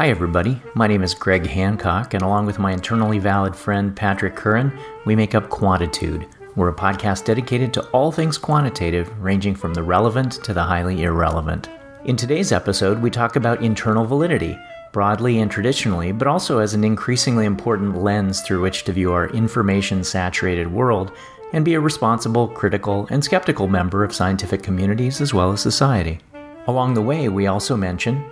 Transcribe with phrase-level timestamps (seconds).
[0.00, 0.58] Hi, everybody.
[0.74, 4.72] My name is Greg Hancock, and along with my internally valid friend Patrick Curran,
[5.04, 6.26] we make up Quantitude.
[6.56, 11.02] We're a podcast dedicated to all things quantitative, ranging from the relevant to the highly
[11.02, 11.68] irrelevant.
[12.06, 14.58] In today's episode, we talk about internal validity,
[14.90, 19.28] broadly and traditionally, but also as an increasingly important lens through which to view our
[19.28, 21.12] information saturated world
[21.52, 26.20] and be a responsible, critical, and skeptical member of scientific communities as well as society.
[26.68, 28.24] Along the way, we also mention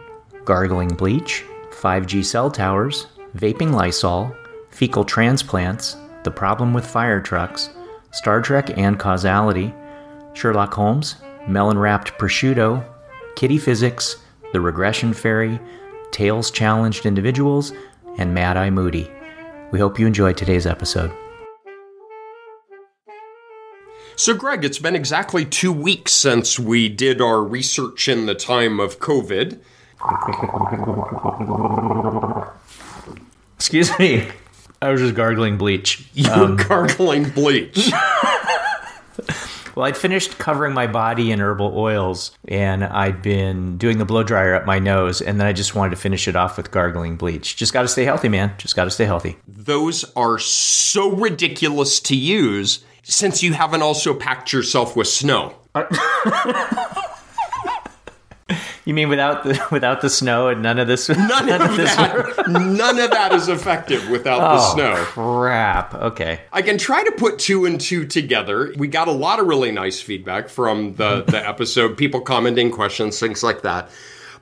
[0.46, 1.44] gargling bleach,
[1.80, 3.06] 5G cell towers,
[3.36, 4.34] vaping Lysol,
[4.70, 7.70] fecal transplants, the problem with fire trucks,
[8.10, 9.72] Star Trek and causality,
[10.32, 12.84] Sherlock Holmes, melon wrapped prosciutto,
[13.36, 14.16] kitty physics,
[14.52, 15.60] the regression fairy,
[16.10, 17.72] tails challenged individuals,
[18.18, 19.08] and Mad Eye Moody.
[19.70, 21.12] We hope you enjoyed today's episode.
[24.16, 28.80] So, Greg, it's been exactly two weeks since we did our research in the time
[28.80, 29.60] of COVID.
[33.56, 34.28] Excuse me.
[34.80, 36.08] I was just gargling bleach.
[36.14, 37.90] You were um, gargling bleach.
[39.78, 44.24] Well, I'd finished covering my body in herbal oils and I'd been doing the blow
[44.24, 47.14] dryer up my nose, and then I just wanted to finish it off with gargling
[47.14, 47.54] bleach.
[47.54, 48.52] Just got to stay healthy, man.
[48.58, 49.36] Just got to stay healthy.
[49.46, 55.54] Those are so ridiculous to use since you haven't also packed yourself with snow.
[58.88, 61.08] You mean without the without the snow and none of this?
[61.10, 62.44] None, of, that.
[62.48, 64.94] None of that is effective without the Oh, snow.
[65.04, 65.92] crap.
[65.92, 66.40] Okay.
[66.54, 68.72] I can try to put two and two together.
[68.78, 73.20] We got a lot of really nice feedback from the, the episode, people commenting questions,
[73.20, 73.90] things like that.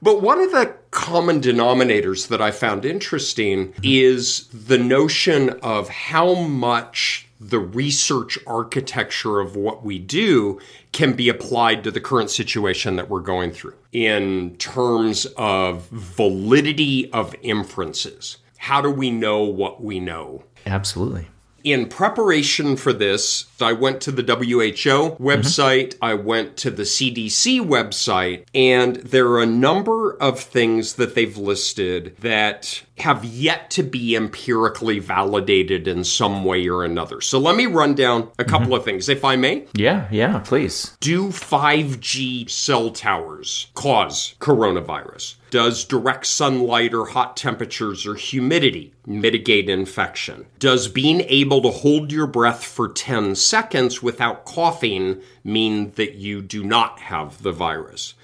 [0.00, 6.34] But one of the common denominators that I found interesting is the notion of how
[6.34, 10.60] much the research architecture of what we do
[10.92, 17.10] can be applied to the current situation that we're going through in terms of validity
[17.12, 18.38] of inferences.
[18.58, 20.44] How do we know what we know?
[20.64, 21.28] Absolutely.
[21.66, 27.60] In preparation for this, I went to the WHO website, I went to the CDC
[27.60, 33.82] website, and there are a number of things that they've listed that have yet to
[33.82, 37.20] be empirically validated in some way or another.
[37.20, 39.66] So let me run down a couple of things, if I may.
[39.74, 40.06] Yeah.
[40.12, 40.38] Yeah.
[40.38, 40.96] Please.
[41.00, 45.34] Do 5G cell towers cause coronavirus?
[45.50, 50.46] Does direct sunlight or hot temperatures or humidity mitigate infection?
[50.58, 56.42] Does being able to hold your breath for 10 seconds without coughing mean that you
[56.42, 58.14] do not have the virus?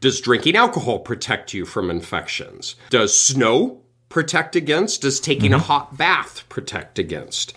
[0.00, 2.76] Does drinking alcohol protect you from infections?
[2.90, 5.02] Does snow protect against?
[5.02, 5.66] Does taking a mm-hmm.
[5.66, 7.52] hot bath protect against?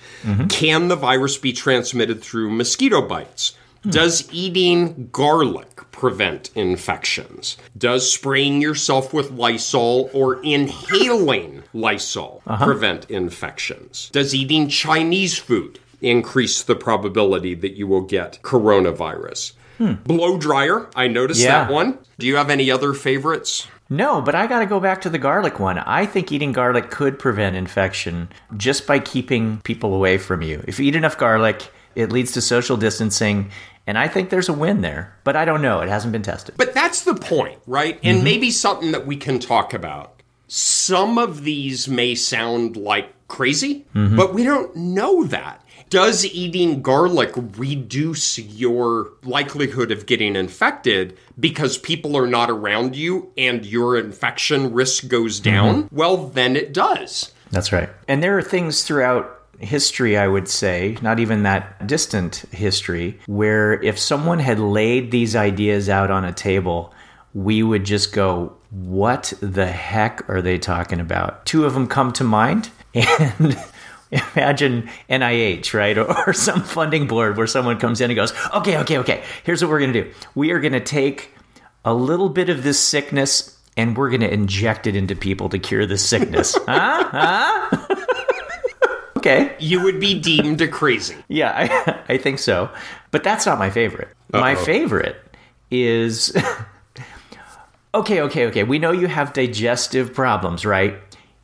[0.48, 3.54] Can the virus be transmitted through mosquito bites?
[3.84, 3.90] Hmm.
[3.90, 7.58] Does eating garlic prevent infections?
[7.78, 12.66] Does spraying yourself with Lysol or inhaling Lysol uh-huh.
[12.66, 14.10] prevent infections?
[14.12, 19.54] Does eating Chinese food increase the probability that you will get coronavirus?
[19.78, 19.94] Hmm.
[20.06, 21.64] Blow dryer, I noticed Yeah.
[21.64, 21.98] that one.
[22.20, 23.68] Do you have any other favorites?
[23.90, 25.78] No, but I got to go back to the garlic one.
[25.80, 30.64] I think eating garlic could prevent infection just by keeping people away from you.
[30.68, 33.52] If you eat enough garlic, it leads to social distancing,
[33.88, 35.16] and I think there's a win there.
[35.24, 35.82] But I don't know.
[35.82, 36.56] It hasn't been tested.
[36.58, 38.00] But that's the point, right?
[38.04, 38.24] And mm-hmm.
[38.24, 40.22] maybe something that we can talk about.
[40.48, 44.18] Some of these may sound like crazy, mm-hmm.
[44.18, 45.64] but we don't know that.
[45.90, 53.32] Does eating garlic reduce your likelihood of getting infected because people are not around you
[53.38, 55.84] and your infection risk goes down?
[55.84, 55.96] Mm-hmm.
[55.96, 57.34] Well, then it does.
[57.50, 57.90] That's right.
[58.08, 63.82] And there are things throughout history, I would say, not even that distant history, where
[63.82, 66.94] if someone had laid these ideas out on a table,
[67.34, 71.46] we would just go, What the heck are they talking about?
[71.46, 72.70] Two of them come to mind.
[74.14, 75.98] And imagine NIH, right?
[76.28, 79.72] Or, some funding board where someone comes in and goes, Okay, okay, okay, here's what
[79.72, 80.14] we're going to do.
[80.36, 81.32] We are going to take
[81.86, 85.60] a little bit of this sickness and we're going to inject it into people to
[85.60, 86.58] cure this sickness.
[86.68, 87.08] huh?
[87.12, 87.96] Huh?
[89.22, 89.56] Okay.
[89.60, 91.16] You would be deemed a crazy.
[91.28, 92.70] Yeah, I, I think so.
[93.12, 94.10] But that's not my favorite.
[94.32, 94.66] My Uh-oh.
[94.66, 95.18] favorite
[95.70, 96.36] is
[97.94, 98.64] okay, okay, okay.
[98.64, 100.98] We know you have digestive problems, right?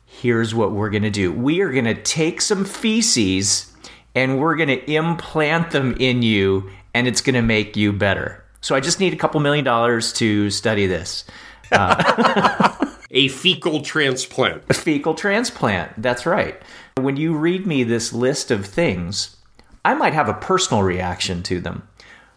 [0.06, 3.72] Here's what we're going to do we are going to take some feces
[4.14, 8.42] and we're going to implant them in you, and it's going to make you better.
[8.60, 11.24] So I just need a couple million dollars to study this.
[11.70, 12.74] Uh,
[13.10, 14.64] a fecal transplant.
[14.68, 16.02] A fecal transplant.
[16.02, 16.60] That's right.
[16.98, 19.36] When you read me this list of things,
[19.84, 21.88] I might have a personal reaction to them,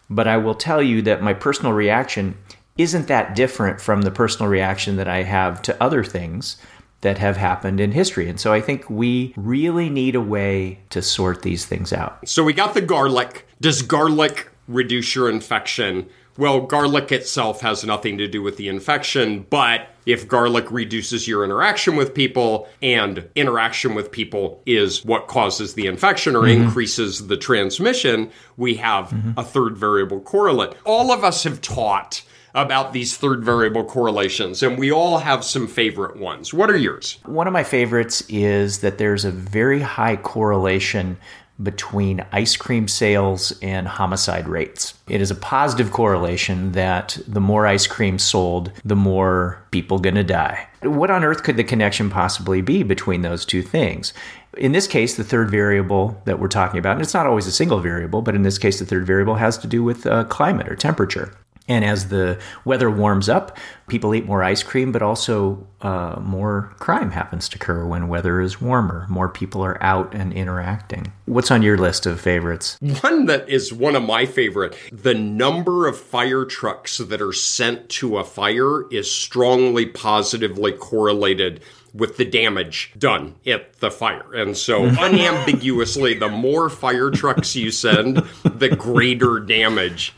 [0.08, 2.36] but I will tell you that my personal reaction
[2.78, 6.56] isn't that different from the personal reaction that I have to other things.
[7.02, 8.28] that have happened in history.
[8.28, 12.26] And so I think we really need a way to sort these things out.
[12.28, 13.46] So we got the garlic.
[13.60, 16.08] Does garlic reduce your infection?
[16.38, 21.44] Well, garlic itself has nothing to do with the infection, but if garlic reduces your
[21.44, 26.62] interaction with people and interaction with people is what causes the infection or mm-hmm.
[26.62, 29.38] increases the transmission, we have mm-hmm.
[29.38, 30.74] a third variable correlate.
[30.84, 32.22] All of us have taught
[32.54, 36.52] about these third variable correlations, and we all have some favorite ones.
[36.52, 37.18] What are yours?
[37.24, 41.16] One of my favorites is that there's a very high correlation
[41.62, 44.94] between ice cream sales and homicide rates.
[45.08, 50.14] It is a positive correlation that the more ice cream sold, the more people going
[50.14, 50.68] to die.
[50.82, 54.12] What on earth could the connection possibly be between those two things?
[54.58, 57.52] In this case, the third variable that we're talking about, and it's not always a
[57.52, 60.68] single variable, but in this case, the third variable has to do with uh, climate
[60.68, 61.34] or temperature.
[61.68, 63.56] And as the weather warms up,
[63.86, 68.40] people eat more ice cream, but also uh, more crime happens to occur when weather
[68.40, 69.06] is warmer.
[69.08, 71.12] More people are out and interacting.
[71.26, 72.78] What's on your list of favorites?
[72.80, 74.76] One that is one of my favorite.
[74.90, 81.62] The number of fire trucks that are sent to a fire is strongly positively correlated
[81.94, 84.34] with the damage done at the fire.
[84.34, 90.14] And so, unambiguously, the more fire trucks you send, the greater damage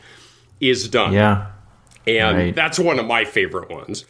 [0.59, 1.13] is done.
[1.13, 1.47] Yeah.
[2.07, 2.55] And right.
[2.55, 4.05] that's one of my favorite ones.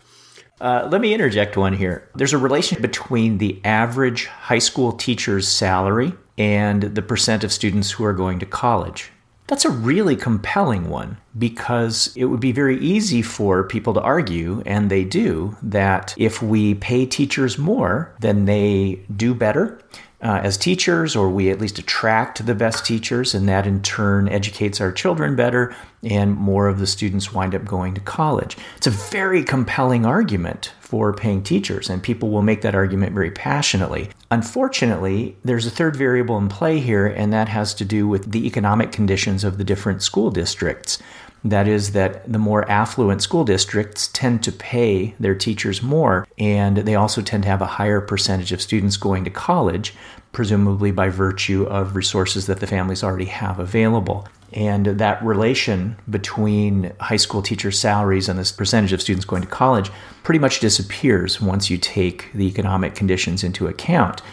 [0.59, 2.09] Uh, let me interject one here.
[2.15, 7.91] There's a relation between the average high school teacher's salary and the percent of students
[7.91, 9.11] who are going to college.
[9.47, 14.63] That's a really compelling one because it would be very easy for people to argue,
[14.65, 19.79] and they do, that if we pay teachers more, then they do better
[20.21, 24.27] uh, as teachers, or we at least attract the best teachers, and that in turn
[24.29, 28.57] educates our children better, and more of the students wind up going to college.
[28.77, 33.31] It's a very compelling argument for paying teachers, and people will make that argument very
[33.31, 34.09] passionately.
[34.31, 38.45] Unfortunately, there's a third variable in play here, and that has to do with the
[38.45, 40.99] economic conditions of the different school districts.
[41.45, 46.77] That is, that the more affluent school districts tend to pay their teachers more, and
[46.77, 49.93] they also tend to have a higher percentage of students going to college,
[50.31, 54.27] presumably by virtue of resources that the families already have available.
[54.53, 59.47] And that relation between high school teacher salaries and this percentage of students going to
[59.47, 59.91] college
[60.23, 64.23] pretty much disappears once you take the economic conditions into account.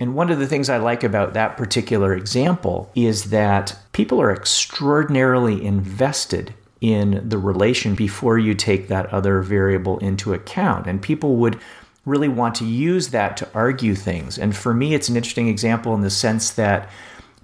[0.00, 4.32] And one of the things I like about that particular example is that people are
[4.32, 10.86] extraordinarily invested in the relation before you take that other variable into account.
[10.86, 11.58] And people would
[12.06, 14.38] really want to use that to argue things.
[14.38, 16.88] And for me, it's an interesting example in the sense that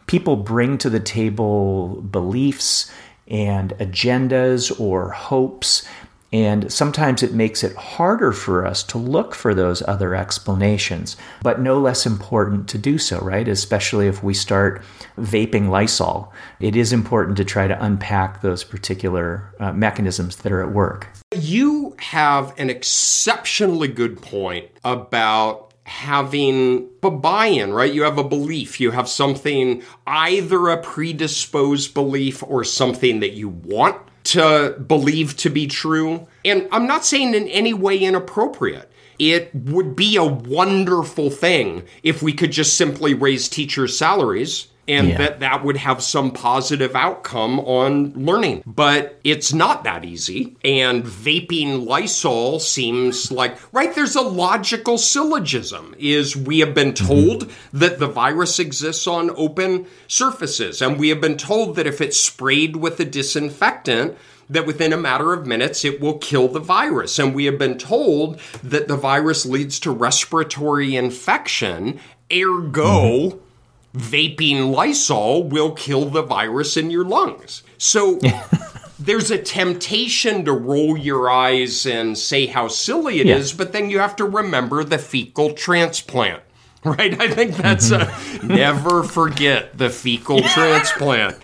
[0.06, 2.90] people bring to the table beliefs
[3.26, 5.86] and agendas or hopes
[6.34, 11.60] and sometimes it makes it harder for us to look for those other explanations, but
[11.60, 13.46] no less important to do so, right?
[13.46, 14.82] Especially if we start
[15.16, 16.32] vaping Lysol.
[16.58, 21.06] It is important to try to unpack those particular uh, mechanisms that are at work.
[21.36, 27.94] You have an exceptionally good point about having a buy in, right?
[27.94, 33.50] You have a belief, you have something, either a predisposed belief or something that you
[33.50, 36.26] want to believe to be true.
[36.44, 38.90] And I'm not saying in any way inappropriate.
[39.18, 45.08] It would be a wonderful thing if we could just simply raise teachers' salaries and
[45.08, 45.18] yeah.
[45.18, 48.62] that that would have some positive outcome on learning.
[48.66, 50.56] But it's not that easy.
[50.64, 57.06] And vaping Lysol seems like right there's a logical syllogism is we have been mm-hmm.
[57.06, 57.78] told mm-hmm.
[57.78, 62.18] that the virus exists on open surfaces and we have been told that if it's
[62.18, 64.16] sprayed with a disinfectant
[64.50, 67.18] that within a matter of minutes it will kill the virus.
[67.18, 71.98] And we have been told that the virus leads to respiratory infection,
[72.30, 73.43] ergo, mm-hmm
[73.94, 77.62] vaping Lysol will kill the virus in your lungs.
[77.78, 78.18] So
[78.98, 83.36] there's a temptation to roll your eyes and say how silly it yeah.
[83.36, 86.42] is, but then you have to remember the fecal transplant.
[86.86, 87.18] Right?
[87.18, 88.46] I think that's a mm-hmm.
[88.46, 91.38] never forget the fecal transplant.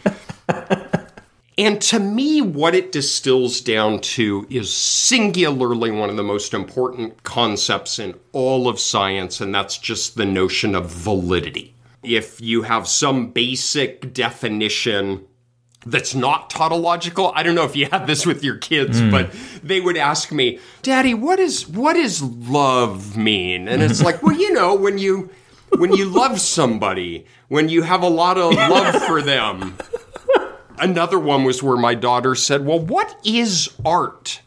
[1.57, 7.23] And to me, what it distills down to is singularly one of the most important
[7.23, 12.89] concepts in all of science, and that's just the notion of validity if you have
[12.89, 15.27] some basic definition
[15.87, 17.33] that's not tautological.
[17.35, 19.11] I don't know if you have this with your kids, mm.
[19.11, 24.23] but they would ask me, "Daddy, what is what does love mean?" And it's like,
[24.23, 25.31] "Well, you know, when you
[25.79, 29.77] when you love somebody, when you have a lot of love for them."
[30.79, 34.41] Another one was where my daughter said, "Well, what is art?"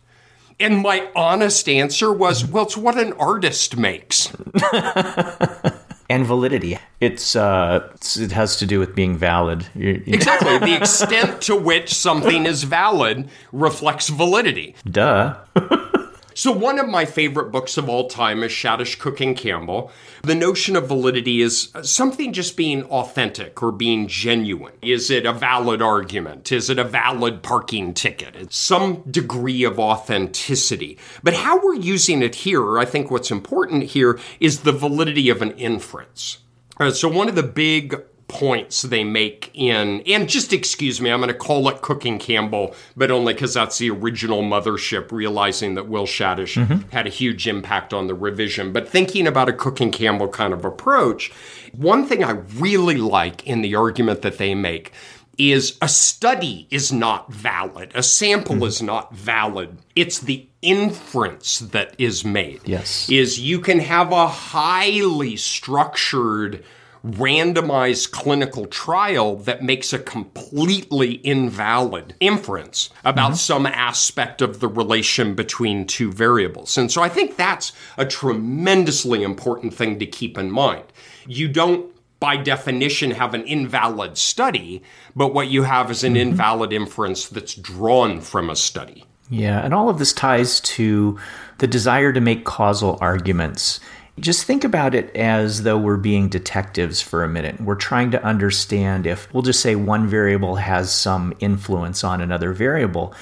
[0.59, 4.31] And my honest answer was, well, it's what an artist makes.
[6.13, 6.77] and validity.
[6.99, 9.65] It's, uh, it's, it has to do with being valid.
[9.73, 10.57] You, you exactly.
[10.59, 14.75] the extent to which something is valid reflects validity.
[14.85, 15.35] Duh.
[16.43, 19.89] So, one of my favorite books of all time is Shadish Cook and Campbell.
[20.23, 24.73] The notion of validity is something just being authentic or being genuine.
[24.81, 26.51] Is it a valid argument?
[26.51, 28.35] Is it a valid parking ticket?
[28.35, 30.97] It's some degree of authenticity.
[31.23, 35.41] But how we're using it here, I think what's important here is the validity of
[35.41, 36.39] an inference.
[36.77, 41.19] Uh, so, one of the big points they make in, and just excuse me, I'm
[41.19, 45.75] going to call it Cook and Campbell, but only because that's the original mothership, realizing
[45.75, 46.89] that Will Shadish mm-hmm.
[46.89, 48.71] had a huge impact on the revision.
[48.73, 51.31] But thinking about a Cook and Campbell kind of approach,
[51.73, 54.91] one thing I really like in the argument that they make
[55.37, 57.91] is a study is not valid.
[57.95, 58.65] A sample mm-hmm.
[58.65, 59.77] is not valid.
[59.95, 62.61] It's the inference that is made.
[62.65, 63.09] Yes.
[63.09, 66.63] Is you can have a highly structured
[67.05, 73.35] randomized clinical trial that makes a completely invalid inference about mm-hmm.
[73.35, 76.77] some aspect of the relation between two variables.
[76.77, 80.85] And so I think that's a tremendously important thing to keep in mind.
[81.27, 84.81] You don't by definition have an invalid study,
[85.13, 86.29] but what you have is an mm-hmm.
[86.29, 89.03] invalid inference that's drawn from a study.
[89.29, 91.19] Yeah, and all of this ties to
[91.57, 93.81] the desire to make causal arguments.
[94.19, 97.59] Just think about it as though we're being detectives for a minute.
[97.59, 102.53] We're trying to understand if, we'll just say, one variable has some influence on another
[102.53, 103.15] variable.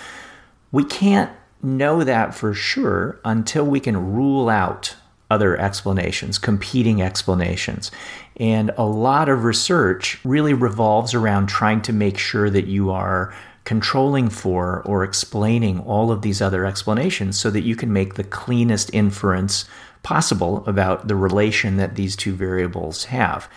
[0.72, 1.32] We can't
[1.64, 4.96] know that for sure until we can rule out
[5.30, 7.90] other explanations, competing explanations.
[8.36, 13.34] And a lot of research really revolves around trying to make sure that you are
[13.64, 18.24] controlling for or explaining all of these other explanations so that you can make the
[18.26, 19.66] cleanest inference
[20.04, 23.50] possible about the relation that these two variables have.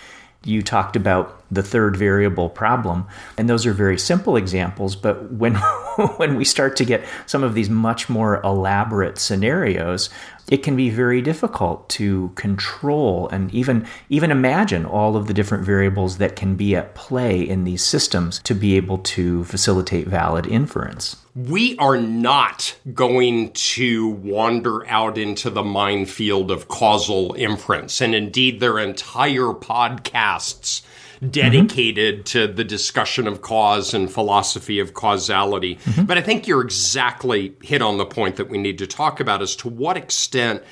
[0.45, 3.07] You talked about the third variable problem,
[3.39, 4.97] and those are very simple examples.
[4.97, 5.55] But when
[6.17, 10.11] when we start to get some of these much more elaborate scenarios,
[10.51, 15.65] it can be very difficult to control and even even imagine all of the different
[15.65, 20.47] variables that can be at play in these systems to be able to facilitate valid
[20.47, 21.17] inference.
[21.35, 28.01] We are not going to wander out into the minefield of causal inference.
[28.01, 30.83] And indeed, their entire podcasts
[31.31, 32.25] dedicated mm-hmm.
[32.25, 35.77] to the discussion of cause and philosophy of causality.
[35.77, 36.05] Mm-hmm.
[36.05, 39.43] But I think you're exactly hit on the point that we need to talk about
[39.43, 40.63] as to what extent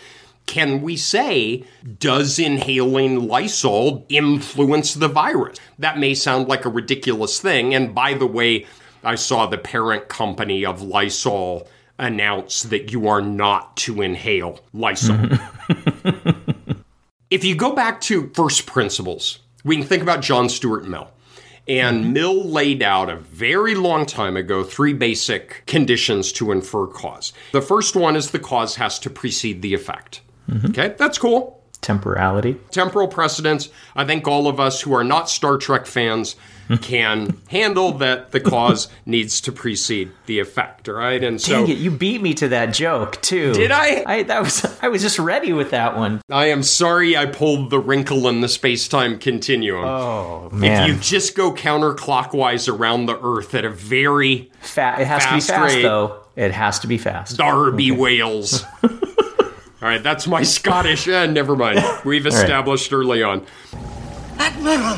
[0.47, 1.65] can we say,
[1.99, 5.59] does inhaling Lysol influence the virus?
[5.79, 7.75] That may sound like a ridiculous thing.
[7.75, 8.67] And by the way,
[9.05, 11.69] I saw the parent company of Lysol
[11.99, 15.17] announce that you are not to inhale Lysol.
[15.17, 16.73] Mm-hmm.
[17.31, 21.11] if you go back to first principles, we can think about John Stuart Mill.
[21.69, 22.13] And.
[22.13, 27.33] Mill laid out a very long time ago three basic conditions to infer cause.
[27.53, 30.23] The first one is the cause has to precede the effect.
[30.51, 30.71] Mm-hmm.
[30.71, 31.63] Okay, that's cool.
[31.81, 32.57] Temporality.
[32.71, 33.69] Temporal precedence.
[33.95, 36.37] I think all of us who are not Star Trek fans
[36.81, 41.23] can handle that the cause needs to precede the effect, right?
[41.23, 43.53] And so Dang it, you beat me to that joke too.
[43.53, 44.05] Did I?
[44.07, 46.21] I that was I was just ready with that one.
[46.31, 49.85] I am sorry I pulled the wrinkle in the space-time continuum.
[49.85, 50.89] Oh man.
[50.89, 55.29] If you just go counterclockwise around the earth at a very fast it has fast
[55.29, 56.25] to be fast rate, though.
[56.37, 57.37] It has to be fast.
[57.37, 58.01] Darby okay.
[58.01, 58.65] Wales.
[58.83, 61.09] All right, that's my Scottish.
[61.09, 61.81] Eh, never mind.
[62.05, 62.99] We've established right.
[62.99, 63.45] early on.
[64.39, 64.97] Admiral,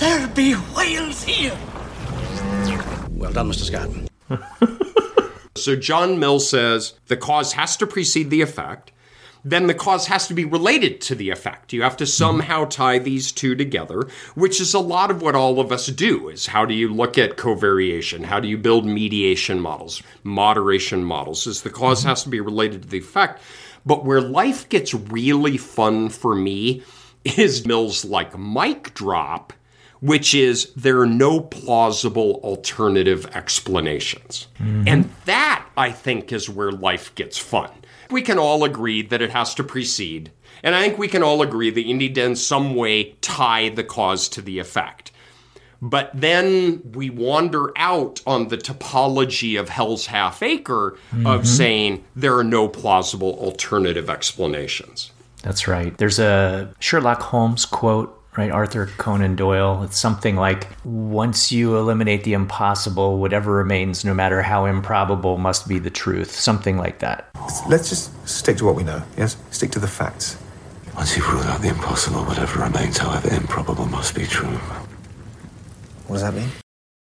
[0.00, 1.56] there be whales here.
[3.10, 3.64] Well done, Mr.
[3.64, 5.30] Scott.
[5.56, 8.92] so John Mill says the cause has to precede the effect.
[9.44, 11.72] Then the cause has to be related to the effect.
[11.72, 15.60] You have to somehow tie these two together, which is a lot of what all
[15.60, 18.24] of us do is how do you look at covariation?
[18.24, 21.46] How do you build mediation models, moderation models?
[21.46, 23.42] Is the because has to be related to the effect.
[23.86, 26.82] But where life gets really fun for me
[27.24, 29.54] is Mill's like mic drop
[30.00, 34.46] which is there are no plausible alternative explanations.
[34.58, 34.84] Mm-hmm.
[34.86, 37.70] And that, I think, is where life gets fun.
[38.10, 40.32] We can all agree that it has to precede.
[40.62, 43.68] And I think we can all agree that you need to, in some way, tie
[43.68, 45.12] the cause to the effect.
[45.82, 51.26] But then we wander out on the topology of Hell's Half Acre mm-hmm.
[51.26, 55.10] of saying there are no plausible alternative explanations.
[55.42, 55.96] That's right.
[55.96, 58.50] There's a Sherlock Holmes quote right?
[58.50, 59.82] Arthur Conan Doyle.
[59.82, 65.68] It's something like once you eliminate the impossible, whatever remains, no matter how improbable, must
[65.68, 66.30] be the truth.
[66.30, 67.30] Something like that.
[67.68, 69.36] Let's just stick to what we know, yes?
[69.50, 70.36] Stick to the facts.
[70.94, 74.58] Once you've ruled out the impossible, whatever remains, however improbable, must be true.
[76.06, 76.50] What does that mean?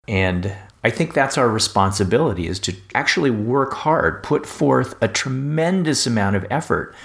[0.07, 6.07] And I think that's our responsibility is to actually work hard, put forth a tremendous
[6.07, 6.95] amount of effort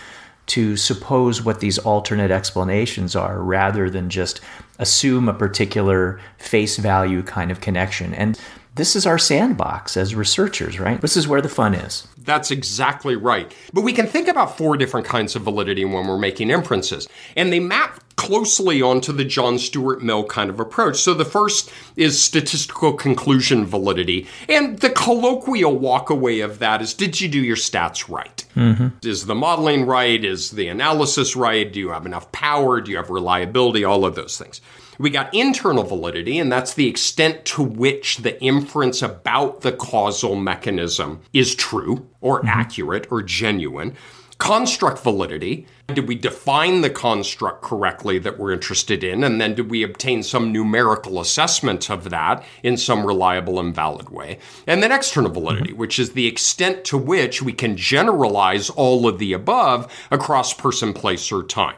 [0.46, 4.40] to suppose what these alternate explanations are rather than just
[4.78, 8.12] assume a particular face value kind of connection.
[8.14, 8.38] And
[8.74, 11.00] this is our sandbox as researchers, right?
[11.00, 12.08] This is where the fun is.
[12.18, 13.54] That's exactly right.
[13.72, 17.52] But we can think about four different kinds of validity when we're making inferences, and
[17.52, 20.96] they map closely onto the John Stuart Mill kind of approach.
[20.96, 27.20] So the first is statistical conclusion validity, and the colloquial walkaway of that is did
[27.20, 28.44] you do your stats right?
[28.54, 28.88] Mm-hmm.
[29.06, 30.24] Is the modeling right?
[30.24, 31.70] Is the analysis right?
[31.70, 32.80] Do you have enough power?
[32.80, 33.84] Do you have reliability?
[33.84, 34.60] All of those things.
[34.98, 40.36] We got internal validity, and that's the extent to which the inference about the causal
[40.36, 42.48] mechanism is true or mm-hmm.
[42.48, 43.96] accurate or genuine.
[44.38, 45.66] Construct validity.
[45.88, 49.22] Did we define the construct correctly that we're interested in?
[49.22, 54.08] And then did we obtain some numerical assessment of that in some reliable and valid
[54.08, 54.38] way?
[54.66, 55.78] And then external validity, mm-hmm.
[55.78, 60.94] which is the extent to which we can generalize all of the above across person,
[60.94, 61.76] place, or time.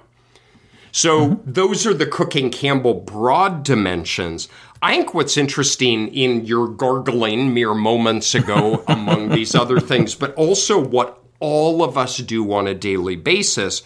[0.92, 1.52] So mm-hmm.
[1.52, 4.48] those are the Cook and Campbell broad dimensions.
[4.82, 10.32] I think what's interesting in your gargling mere moments ago among these other things, but
[10.36, 13.83] also what all of us do on a daily basis.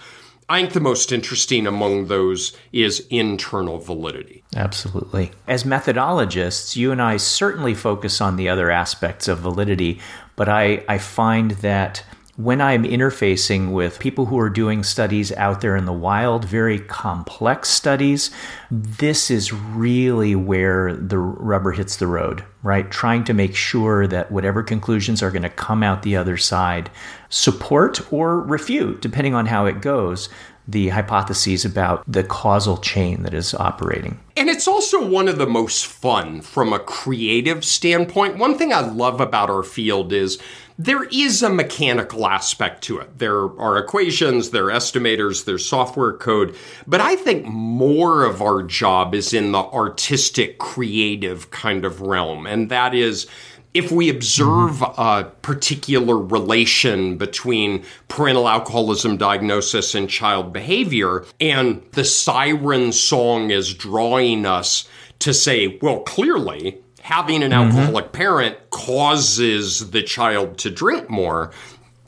[0.49, 4.43] I think the most interesting among those is internal validity.
[4.57, 5.31] Absolutely.
[5.47, 10.01] As methodologists, you and I certainly focus on the other aspects of validity,
[10.35, 12.05] but I, I find that
[12.43, 16.79] when I'm interfacing with people who are doing studies out there in the wild, very
[16.79, 18.31] complex studies,
[18.71, 22.91] this is really where the rubber hits the road, right?
[22.91, 26.91] Trying to make sure that whatever conclusions are going to come out the other side
[27.29, 30.31] support or refute, depending on how it goes,
[30.67, 34.21] the hypotheses about the causal chain that is operating.
[34.37, 38.39] And it's also one of the most fun from a creative standpoint.
[38.39, 40.39] One thing I love about our field is
[40.81, 43.19] there is a mechanical aspect to it.
[43.19, 48.63] There are equations, there are estimators, there's software code, but I think more of our
[48.63, 52.47] job is in the artistic, creative kind of realm.
[52.47, 53.27] And that is,
[53.75, 55.01] if we observe mm-hmm.
[55.01, 63.75] a particular relation between parental alcoholism diagnosis and child behavior, and the siren song is
[63.75, 64.89] drawing us
[65.19, 67.77] to say, well, clearly, having an mm-hmm.
[67.77, 71.53] alcoholic parent causes the child to drink more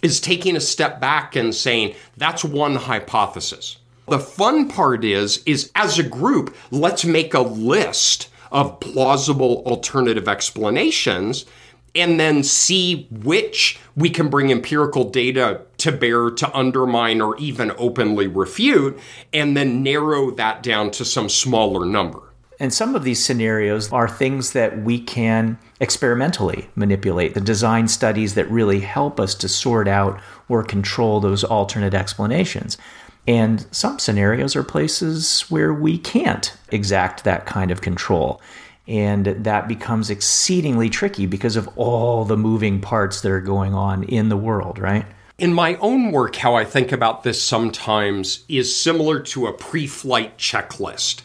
[0.03, 3.79] is taking a step back and saying that's one hypothesis.
[4.09, 10.29] The fun part is is as a group, let's make a list of plausible alternative
[10.29, 11.47] explanations
[11.95, 17.73] and then see which we can bring empirical data to bear to undermine or even
[17.77, 18.99] openly refute
[19.33, 22.32] and then narrow that down to some smaller number.
[22.63, 28.37] And some of these scenarios are things that we can experimentally manipulate, the design studies
[28.37, 32.79] that really help us to sort out or control those alternate explanations.
[33.27, 38.41] And some scenarios are places where we can't exact that kind of control.
[38.87, 44.05] And that becomes exceedingly tricky because of all the moving parts that are going on
[44.05, 45.05] in the world, right?
[45.37, 49.89] In my own work, how I think about this sometimes is similar to a pre
[49.89, 51.23] flight checklist.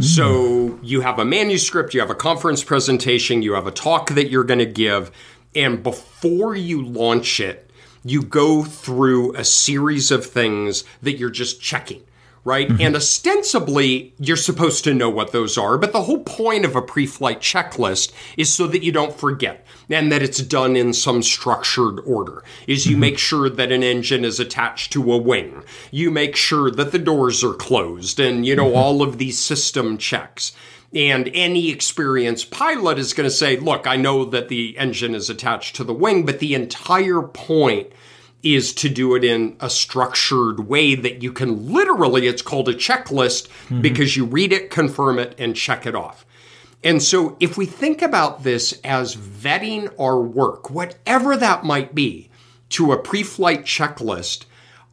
[0.00, 0.84] So hmm.
[0.84, 4.44] you have a manuscript, you have a conference presentation, you have a talk that you're
[4.44, 5.10] going to give,
[5.54, 7.70] and before you launch it,
[8.04, 12.02] you go through a series of things that you're just checking
[12.48, 12.68] right?
[12.68, 12.80] Mm-hmm.
[12.80, 16.82] And ostensibly, you're supposed to know what those are, but the whole point of a
[16.82, 21.22] pre flight checklist is so that you don't forget and that it's done in some
[21.22, 22.42] structured order.
[22.66, 23.00] Is you mm-hmm.
[23.00, 26.98] make sure that an engine is attached to a wing, you make sure that the
[26.98, 28.78] doors are closed, and you know, mm-hmm.
[28.78, 30.52] all of these system checks.
[30.94, 35.28] And any experienced pilot is going to say, look, I know that the engine is
[35.28, 37.92] attached to the wing, but the entire point
[38.42, 42.74] is to do it in a structured way that you can literally, it's called a
[42.74, 43.80] checklist mm-hmm.
[43.80, 46.24] because you read it, confirm it, and check it off.
[46.84, 52.30] And so if we think about this as vetting our work, whatever that might be,
[52.70, 54.44] to a pre flight checklist,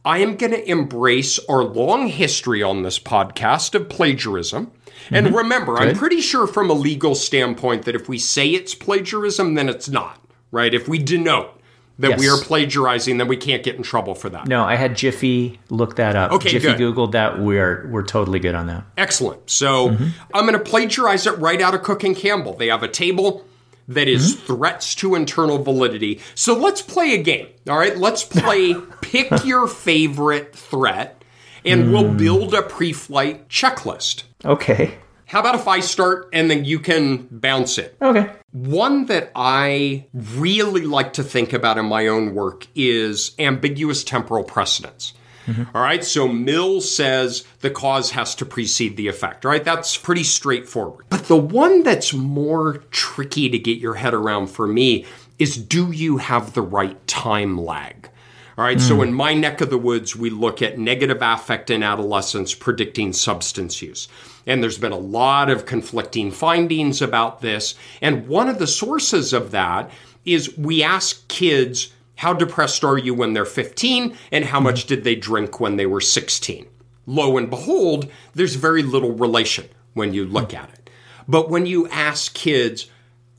[0.04, 4.66] I am going to embrace our long history on this podcast of plagiarism.
[4.66, 5.14] Mm-hmm.
[5.14, 5.88] And remember, Good.
[5.88, 9.88] I'm pretty sure from a legal standpoint that if we say it's plagiarism, then it's
[9.88, 10.72] not, right?
[10.72, 11.55] If we denote,
[11.98, 12.20] that Yes.
[12.20, 14.46] we are plagiarizing, then we can't get in trouble for that.
[14.46, 16.32] No, I had Jiffy look that up.
[16.32, 16.78] Okay, Jiffy good.
[16.78, 17.40] Googled that.
[17.40, 18.84] We're we're totally good on that.
[18.96, 19.48] Excellent.
[19.50, 19.96] So
[20.34, 22.54] I'm going to plagiarize it right out of Cook and Campbell.
[22.54, 23.44] They have a table
[23.88, 24.46] that is mm-hmm.
[24.46, 26.20] threats to internal validity.
[26.34, 27.48] So let's play a game.
[27.68, 31.24] All right, let's play pick your favorite threat,
[31.64, 32.18] and we'll mm.
[32.18, 34.24] build a pre-flight checklist.
[34.44, 34.96] Okay.
[35.26, 37.96] How about if I start and then you can bounce it?
[38.00, 38.30] Okay.
[38.52, 44.44] One that I really like to think about in my own work is ambiguous temporal
[44.44, 45.14] precedence.
[45.46, 45.76] Mm-hmm.
[45.76, 49.64] All right, so Mill says the cause has to precede the effect, right?
[49.64, 51.06] That's pretty straightforward.
[51.08, 55.06] But the one that's more tricky to get your head around for me
[55.38, 58.10] is do you have the right time lag?
[58.58, 59.02] All right, so hmm.
[59.02, 63.82] in my neck of the woods, we look at negative affect in adolescence predicting substance
[63.82, 64.08] use.
[64.46, 67.74] And there's been a lot of conflicting findings about this.
[68.00, 69.90] And one of the sources of that
[70.24, 74.16] is we ask kids, how depressed are you when they're 15?
[74.32, 76.66] And how much did they drink when they were 16?
[77.06, 80.90] Lo and behold, there's very little relation when you look at it.
[81.28, 82.90] But when you ask kids,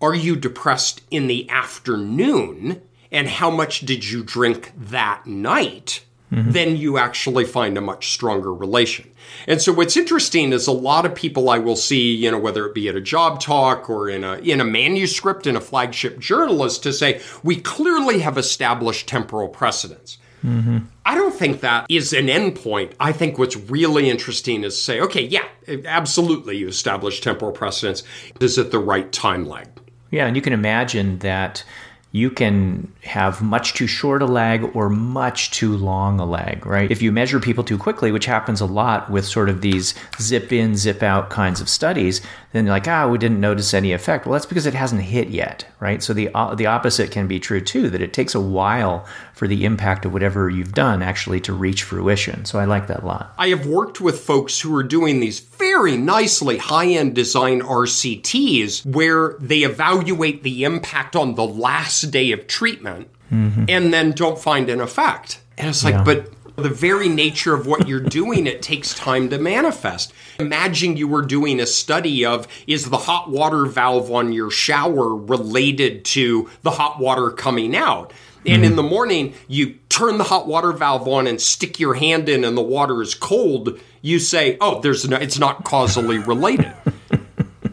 [0.02, 2.82] are you depressed in the afternoon?
[3.12, 6.04] And how much did you drink that night?
[6.32, 6.52] Mm-hmm.
[6.52, 9.10] Then you actually find a much stronger relation.
[9.48, 12.66] And so what's interesting is a lot of people I will see, you know, whether
[12.66, 16.20] it be at a job talk or in a in a manuscript in a flagship
[16.20, 20.18] journalist to say, we clearly have established temporal precedence.
[20.44, 20.80] Mm-hmm.
[21.06, 22.94] I don't think that is an endpoint.
[23.00, 25.46] I think what's really interesting is say, okay, yeah,
[25.86, 28.04] absolutely, you established temporal precedence.
[28.40, 29.68] Is it the right time lag?
[30.12, 31.64] Yeah, and you can imagine that
[32.12, 36.90] you can have much too short a lag or much too long a lag, right?
[36.90, 40.54] If you measure people too quickly, which happens a lot with sort of these zip
[40.54, 42.22] in, zip out kinds of studies,
[42.54, 44.26] then you're like, ah, we didn't notice any effect.
[44.26, 46.02] Well, that's because it hasn't hit yet, right?
[46.02, 49.48] So the uh, the opposite can be true too, that it takes a while for
[49.48, 52.46] the impact of whatever you've done actually to reach fruition.
[52.46, 53.34] So I like that a lot.
[53.38, 58.86] I have worked with folks who are doing these very nicely high end design RCTs
[58.86, 64.70] where they evaluate the impact on the last day of treatment and then don't find
[64.70, 65.42] an effect.
[65.58, 66.04] And it's like, Yeah.
[66.04, 70.12] but the very nature of what you're doing, it takes time to manifest.
[70.40, 75.16] Imagine you were doing a study of is the hot water valve on your shower
[75.16, 78.12] related to the hot water coming out?
[78.46, 78.76] And in mm-hmm.
[78.78, 82.58] the morning, you turn the hot water valve on and stick your hand in, and
[82.58, 83.80] the water is cold.
[84.02, 86.74] You say, "Oh, there's no, it's not causally related."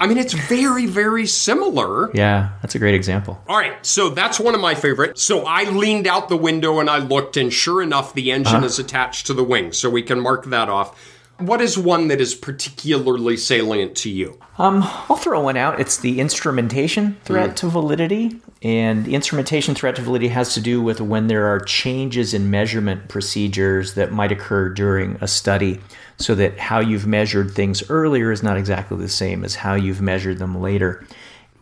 [0.04, 2.14] I mean, it's very, very similar.
[2.14, 3.42] Yeah, that's a great example.
[3.48, 5.16] All right, so that's one of my favorite.
[5.18, 8.66] So I leaned out the window and I looked, and sure enough, the engine uh-huh.
[8.66, 11.13] is attached to the wing, so we can mark that off.
[11.38, 14.38] What is one that is particularly salient to you?
[14.56, 15.80] Um, I'll throw one out.
[15.80, 17.56] It's the instrumentation threat mm.
[17.56, 18.40] to validity.
[18.62, 22.50] And the instrumentation threat to validity has to do with when there are changes in
[22.50, 25.80] measurement procedures that might occur during a study,
[26.18, 30.00] so that how you've measured things earlier is not exactly the same as how you've
[30.00, 31.04] measured them later.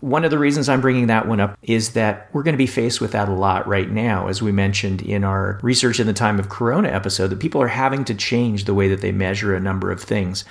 [0.02, 2.66] One of the reasons I'm bringing that one up is that we're going to be
[2.66, 6.12] faced with that a lot right now, as we mentioned in our research in the
[6.12, 9.54] time of Corona episode, that people are having to change the way that they measure
[9.54, 10.44] a number of things.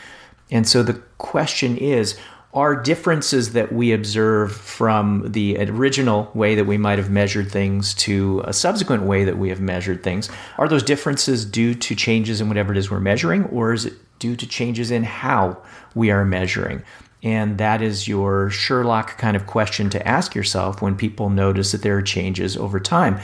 [0.51, 2.17] And so the question is
[2.53, 7.93] are differences that we observe from the original way that we might have measured things
[7.95, 12.39] to a subsequent way that we have measured things, are those differences due to changes
[12.39, 15.57] in whatever it is we're measuring, or is it due to changes in how
[15.93, 16.81] we are measuring?
[17.23, 21.83] And that is your Sherlock kind of question to ask yourself when people notice that
[21.83, 23.19] there are changes over time.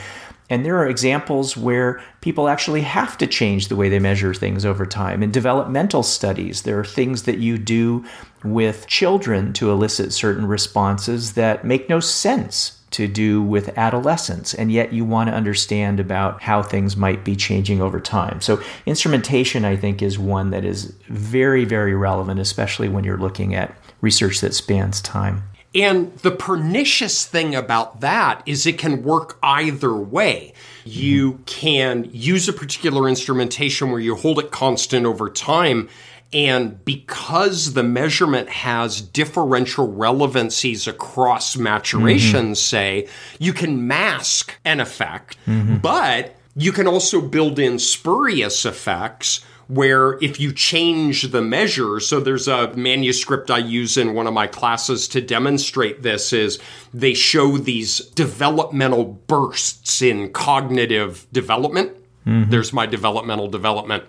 [0.50, 4.66] And there are examples where people actually have to change the way they measure things
[4.66, 5.22] over time.
[5.22, 8.06] In developmental studies, there are things that you do
[8.44, 14.72] with children to elicit certain responses that make no sense to do with adolescents, and
[14.72, 18.40] yet you want to understand about how things might be changing over time.
[18.40, 23.54] So, instrumentation, I think, is one that is very, very relevant, especially when you're looking
[23.56, 25.44] at research that spans time.
[25.76, 30.54] And the pernicious thing about that is it can work either way.
[30.86, 35.90] You can use a particular instrumentation where you hold it constant over time.
[36.34, 43.06] And because the measurement has differential relevancies across maturations, mm-hmm.
[43.06, 43.08] say,
[43.40, 45.38] you can mask an effect,
[45.82, 52.20] but you can also build in spurious effects where if you change the measure so
[52.20, 56.60] there's a manuscript i use in one of my classes to demonstrate this is
[56.94, 61.92] they show these developmental bursts in cognitive development.
[62.26, 62.50] Mm-hmm.
[62.50, 64.04] There's my developmental development.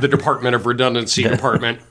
[0.00, 1.80] The department of redundancy department.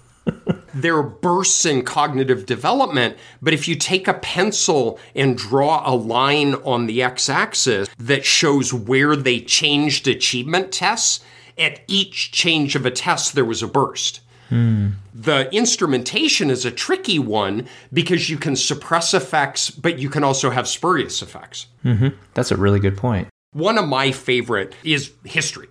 [0.72, 5.96] There are bursts in cognitive development, but if you take a pencil and draw a
[5.96, 11.22] line on the x axis that shows where they changed achievement tests,
[11.60, 14.22] at each change of a test, there was a burst.
[14.50, 14.90] Hmm.
[15.14, 20.50] The instrumentation is a tricky one because you can suppress effects, but you can also
[20.50, 21.68] have spurious effects.
[21.86, 22.10] Mm-hmm.
[22.34, 23.28] That's a really good point.
[23.54, 25.68] One of my favorite is history.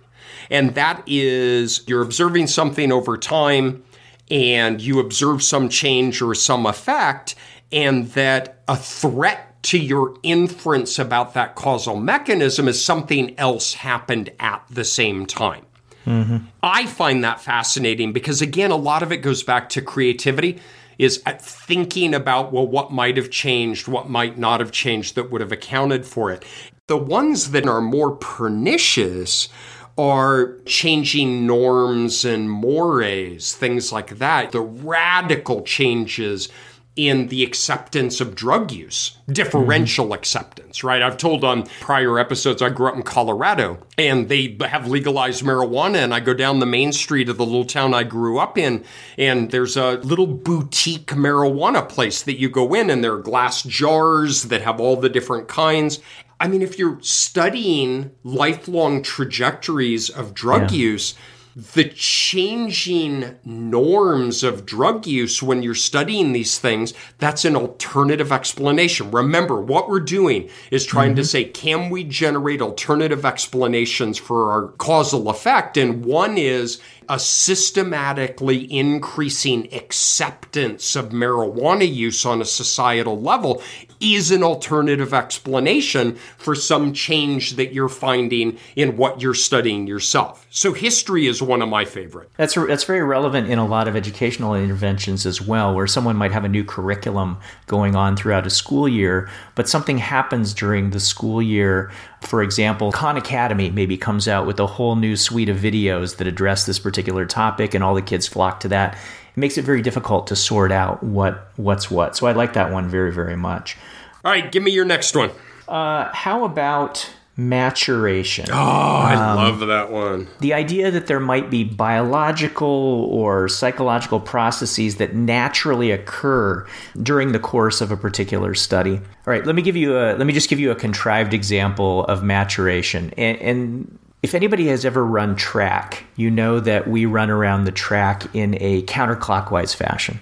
[0.49, 3.83] And that is you're observing something over time
[4.31, 7.35] and you observe some change or some effect,
[7.71, 14.31] and that a threat to your inference about that causal mechanism is something else happened
[14.39, 15.65] at the same time.
[16.05, 16.37] Mm-hmm.
[16.63, 20.59] I find that fascinating because, again, a lot of it goes back to creativity,
[20.97, 25.31] is uh, thinking about, well, what might have changed, what might not have changed that
[25.31, 26.43] would have accounted for it.
[26.87, 29.49] The ones that are more pernicious
[29.97, 34.51] are changing norms and mores, things like that.
[34.51, 36.49] The radical changes
[36.95, 40.15] in the acceptance of drug use, differential mm-hmm.
[40.15, 41.01] acceptance, right?
[41.01, 45.97] I've told on prior episodes I grew up in Colorado and they have legalized marijuana
[45.97, 48.83] and I go down the main street of the little town I grew up in
[49.17, 53.63] and there's a little boutique marijuana place that you go in and there are glass
[53.63, 55.99] jars that have all the different kinds.
[56.39, 61.15] I mean, if you're studying lifelong trajectories of drug use,
[61.59, 69.11] the changing norms of drug use when you're studying these things, that's an alternative explanation.
[69.11, 71.27] Remember, what we're doing is trying to mm-hmm.
[71.27, 75.75] say, can we generate alternative explanations for our causal effect?
[75.75, 83.61] And one is a systematically increasing acceptance of marijuana use on a societal level
[83.99, 90.45] is an alternative explanation for some change that you're finding in what you're studying yourself.
[90.51, 92.29] So history is one of my favorite.
[92.37, 96.31] That's that's very relevant in a lot of educational interventions as well, where someone might
[96.31, 100.99] have a new curriculum going on throughout a school year, but something happens during the
[100.99, 101.91] school year.
[102.21, 106.27] For example, Khan Academy maybe comes out with a whole new suite of videos that
[106.27, 108.93] address this particular topic, and all the kids flock to that.
[108.93, 112.15] It makes it very difficult to sort out what what's what.
[112.15, 113.77] So I like that one very very much.
[114.23, 115.31] All right, give me your next one.
[115.67, 118.45] Uh, how about maturation?
[118.51, 120.27] Oh, I um, love that one.
[120.41, 126.67] the idea that there might be biological or psychological processes that naturally occur
[127.01, 128.97] during the course of a particular study.
[128.97, 132.03] All right, let me give you a let me just give you a contrived example
[132.05, 133.13] of maturation.
[133.17, 137.71] And, and if anybody has ever run track, you know that we run around the
[137.71, 140.19] track in a counterclockwise fashion.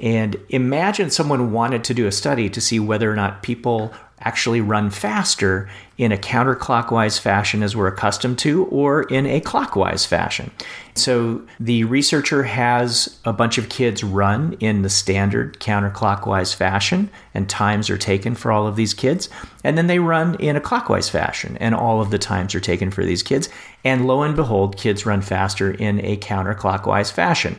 [0.00, 4.60] And imagine someone wanted to do a study to see whether or not people actually
[4.60, 10.50] run faster in a counterclockwise fashion as we're accustomed to or in a clockwise fashion.
[10.94, 17.48] So the researcher has a bunch of kids run in the standard counterclockwise fashion and
[17.48, 19.28] times are taken for all of these kids
[19.62, 22.90] and then they run in a clockwise fashion and all of the times are taken
[22.90, 23.48] for these kids
[23.84, 27.58] and lo and behold kids run faster in a counterclockwise fashion.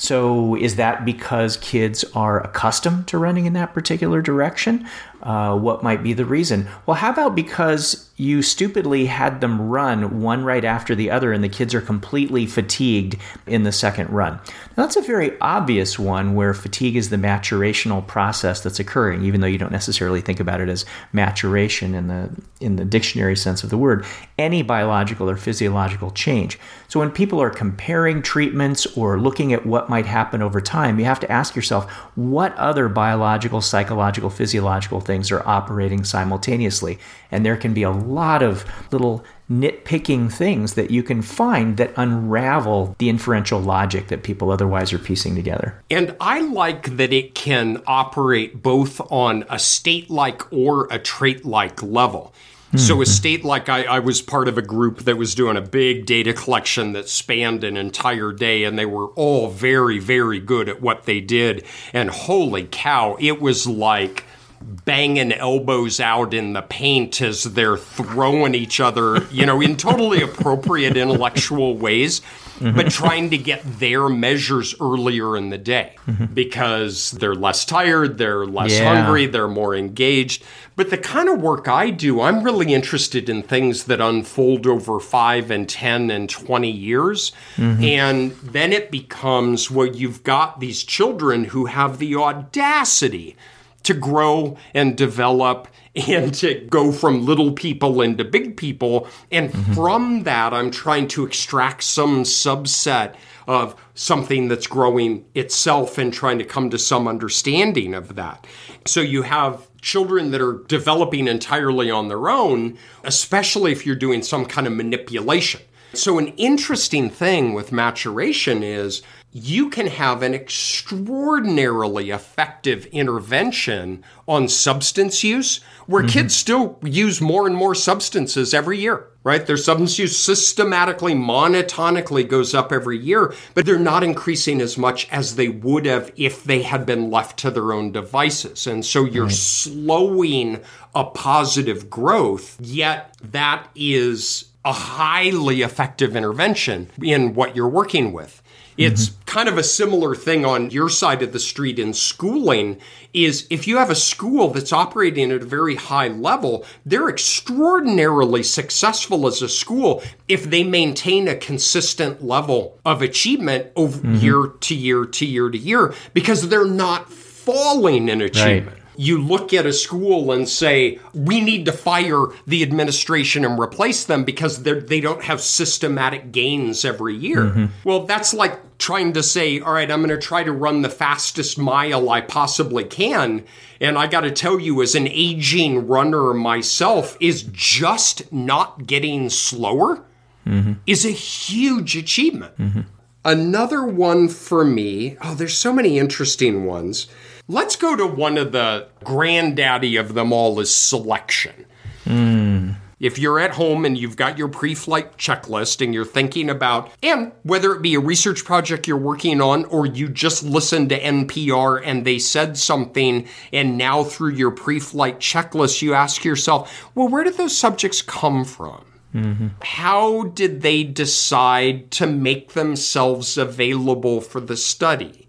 [0.00, 4.88] So, is that because kids are accustomed to running in that particular direction?
[5.22, 6.68] Uh, what might be the reason?
[6.86, 11.42] Well, how about because you stupidly had them run one right after the other and
[11.42, 14.34] the kids are completely fatigued in the second run?
[14.34, 19.40] Now, that's a very obvious one where fatigue is the maturational process that's occurring, even
[19.40, 23.64] though you don't necessarily think about it as maturation in the, in the dictionary sense
[23.64, 24.06] of the word.
[24.38, 26.60] Any biological or physiological change.
[26.86, 31.04] So, when people are comparing treatments or looking at what might happen over time, you
[31.06, 37.00] have to ask yourself what other biological, psychological, physiological things are operating simultaneously.
[37.32, 41.92] And there can be a lot of little nitpicking things that you can find that
[41.96, 45.82] unravel the inferential logic that people otherwise are piecing together.
[45.90, 51.44] And I like that it can operate both on a state like or a trait
[51.44, 52.32] like level.
[52.76, 53.04] So, a mm-hmm.
[53.04, 56.34] state like I, I was part of a group that was doing a big data
[56.34, 61.04] collection that spanned an entire day, and they were all very, very good at what
[61.04, 61.64] they did.
[61.94, 64.24] And holy cow, it was like
[64.60, 70.22] banging elbows out in the paint as they're throwing each other, you know, in totally
[70.22, 72.20] appropriate intellectual ways,
[72.60, 72.88] but mm-hmm.
[72.88, 76.26] trying to get their measures earlier in the day mm-hmm.
[76.26, 78.94] because they're less tired, they're less Yeah.
[78.94, 80.44] hungry, they're more engaged.
[80.74, 85.00] But the kind of work I do, I'm really interested in things that unfold over
[85.00, 87.32] five and 10 and 20 years.
[87.56, 87.84] Mm-hmm.
[87.84, 93.36] And then it becomes well, you've got these children who have the audacity
[93.84, 99.08] to grow and develop and to go from little people into big people.
[99.30, 99.72] And mm-hmm.
[99.72, 103.14] from that, I'm trying to extract some subset
[103.46, 108.46] of something that's growing itself and trying to come to some understanding of that.
[108.84, 114.22] So you have children that are developing entirely on their own, especially if you're doing
[114.22, 115.62] some kind of manipulation.
[115.94, 124.48] So, an interesting thing with maturation is you can have an extraordinarily effective intervention on
[124.48, 126.10] substance use where mm-hmm.
[126.10, 129.46] kids still use more and more substances every year, right?
[129.46, 135.06] Their substance use systematically, monotonically goes up every year, but they're not increasing as much
[135.10, 138.66] as they would have if they had been left to their own devices.
[138.66, 139.32] And so you're right.
[139.32, 140.62] slowing
[140.94, 148.42] a positive growth, yet that is a highly effective intervention in what you're working with.
[148.78, 149.22] It's mm-hmm.
[149.24, 152.80] kind of a similar thing on your side of the street in schooling
[153.12, 158.44] is if you have a school that's operating at a very high level, they're extraordinarily
[158.44, 164.14] successful as a school if they maintain a consistent level of achievement over mm-hmm.
[164.14, 168.68] year to year to year to year because they're not falling in achievement.
[168.68, 173.58] Right you look at a school and say, we need to fire the administration and
[173.58, 177.44] replace them because they don't have systematic gains every year.
[177.44, 177.66] Mm-hmm.
[177.84, 180.90] Well, that's like trying to say, all right, I'm going to try to run the
[180.90, 183.44] fastest mile I possibly can.
[183.80, 189.30] And I got to tell you, as an aging runner myself, is just not getting
[189.30, 190.04] slower
[190.48, 190.72] mm-hmm.
[190.86, 192.56] is a huge achievement.
[192.58, 192.80] Mm-hmm.
[193.24, 197.06] Another one for me, oh, there's so many interesting ones.
[197.50, 201.64] Let's go to one of the granddaddy of them all is selection.
[202.04, 202.76] Mm.
[203.00, 206.90] If you're at home and you've got your pre flight checklist and you're thinking about,
[207.02, 211.00] and whether it be a research project you're working on or you just listened to
[211.00, 216.90] NPR and they said something, and now through your pre flight checklist, you ask yourself,
[216.94, 218.84] well, where did those subjects come from?
[219.14, 219.48] Mm-hmm.
[219.62, 225.27] How did they decide to make themselves available for the study?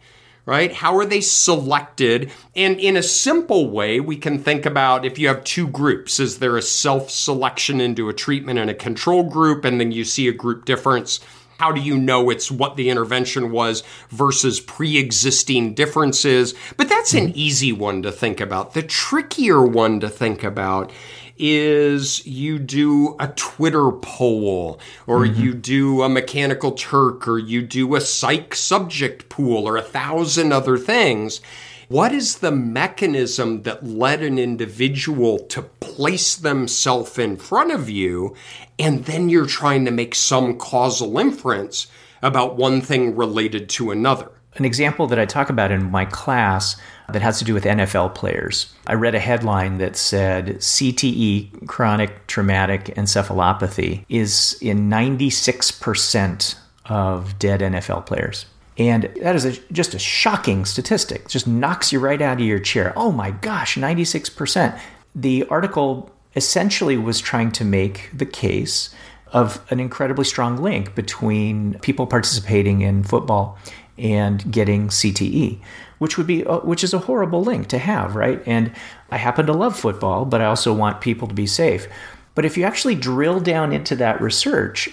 [0.49, 0.73] Right?
[0.73, 2.31] How are they selected?
[2.55, 6.39] And in a simple way, we can think about if you have two groups, is
[6.39, 9.63] there a self selection into a treatment and a control group?
[9.63, 11.19] And then you see a group difference.
[11.59, 16.55] How do you know it's what the intervention was versus pre existing differences?
[16.77, 18.73] But that's an easy one to think about.
[18.73, 20.91] The trickier one to think about
[21.39, 25.41] is you do a Twitter poll, or mm-hmm.
[25.41, 30.51] you do a Mechanical Turk, or you do a psych subject pool, or a thousand
[30.51, 31.41] other things.
[31.87, 38.35] What is the mechanism that led an individual to place themselves in front of you,
[38.77, 41.87] and then you're trying to make some causal inference
[42.21, 44.29] about one thing related to another?
[44.55, 46.75] An example that I talk about in my class
[47.11, 48.73] that has to do with NFL players.
[48.87, 57.61] I read a headline that said CTE, chronic traumatic encephalopathy, is in 96% of dead
[57.61, 58.45] NFL players.
[58.77, 61.27] And that is a, just a shocking statistic.
[61.27, 62.93] Just knocks you right out of your chair.
[62.95, 64.79] Oh my gosh, 96%.
[65.13, 68.93] The article essentially was trying to make the case
[69.31, 73.57] of an incredibly strong link between people participating in football
[73.99, 75.59] and getting CTE,
[75.99, 78.41] which would be which is a horrible link to have, right?
[78.45, 78.71] And
[79.11, 81.87] I happen to love football, but I also want people to be safe.
[82.35, 84.89] But if you actually drill down into that research,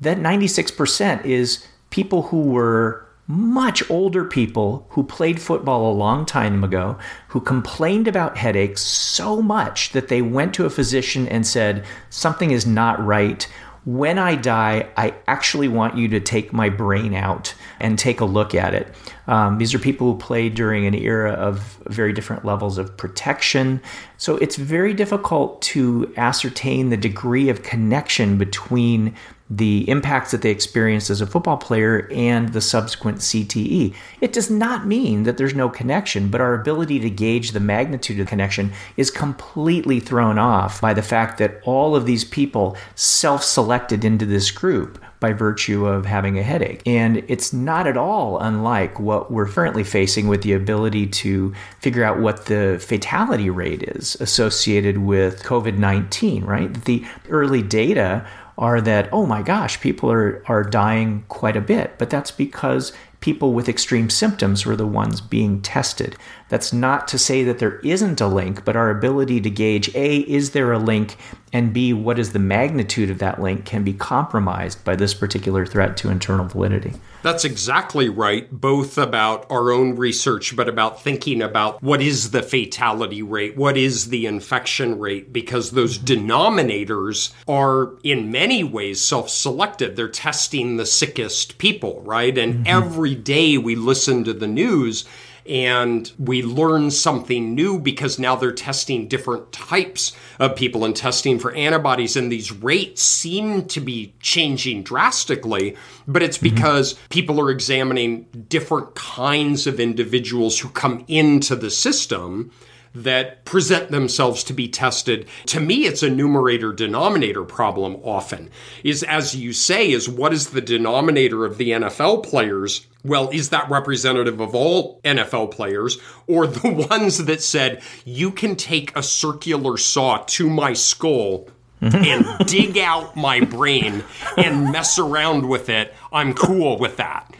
[0.00, 6.64] that 96% is people who were much older people who played football a long time
[6.64, 11.84] ago who complained about headaches so much that they went to a physician and said
[12.08, 13.46] something is not right
[13.84, 18.24] when I die, I actually want you to take my brain out and take a
[18.24, 18.94] look at it.
[19.26, 23.80] Um, these are people who played during an era of very different levels of protection.
[24.18, 29.14] So it's very difficult to ascertain the degree of connection between
[29.50, 33.92] the impacts that they experienced as a football player and the subsequent CTE.
[34.20, 38.20] It does not mean that there's no connection, but our ability to gauge the magnitude
[38.20, 42.76] of the connection is completely thrown off by the fact that all of these people
[42.94, 46.82] self selected into this group by virtue of having a headache.
[46.86, 52.04] And it's not at all unlike what we're currently facing with the ability to figure
[52.04, 56.72] out what the fatality rate is associated with COVID 19, right?
[56.84, 58.26] The early data
[58.60, 61.94] are that, oh my gosh, people are, are dying quite a bit.
[61.98, 66.14] But that's because people with extreme symptoms were the ones being tested.
[66.50, 70.18] That's not to say that there isn't a link, but our ability to gauge A,
[70.18, 71.16] is there a link?
[71.52, 75.64] And B, what is the magnitude of that link can be compromised by this particular
[75.64, 76.92] threat to internal validity.
[77.22, 82.42] That's exactly right, both about our own research, but about thinking about what is the
[82.42, 89.28] fatality rate, what is the infection rate, because those denominators are in many ways self
[89.28, 89.96] selected.
[89.96, 92.36] They're testing the sickest people, right?
[92.36, 92.66] And mm-hmm.
[92.66, 95.04] every day we listen to the news
[95.50, 101.40] and we learn something new because now they're testing different types of people and testing
[101.40, 105.76] for antibodies and these rates seem to be changing drastically
[106.06, 106.54] but it's mm-hmm.
[106.54, 107.08] because mm-hmm.
[107.08, 112.52] people are examining different kinds of individuals who come into the system
[112.94, 115.26] that present themselves to be tested.
[115.46, 118.50] To me, it's a numerator denominator problem often.
[118.82, 122.86] Is as you say, is what is the denominator of the NFL players?
[123.04, 128.56] Well, is that representative of all NFL players or the ones that said, you can
[128.56, 131.48] take a circular saw to my skull
[131.80, 134.04] and dig out my brain
[134.36, 135.94] and mess around with it?
[136.12, 137.34] I'm cool with that.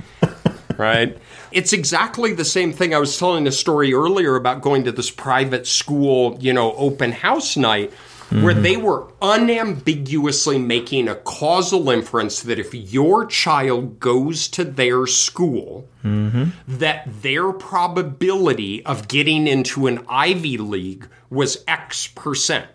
[0.78, 1.18] Right?
[1.53, 2.94] It's exactly the same thing.
[2.94, 7.12] I was telling a story earlier about going to this private school, you know, open
[7.12, 7.92] house night.
[8.30, 8.44] Mm-hmm.
[8.44, 15.09] Where they were unambiguously making a causal inference that if your child goes to their
[15.09, 16.51] school, mm-hmm.
[16.68, 22.68] that their probability of getting into an Ivy League was X percent.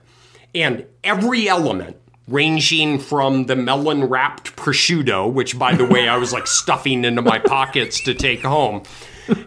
[0.54, 1.96] And every element
[2.28, 7.22] ranging from the melon wrapped prosciutto, which by the way I was like stuffing into
[7.22, 8.84] my pockets to take home,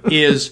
[0.04, 0.50] is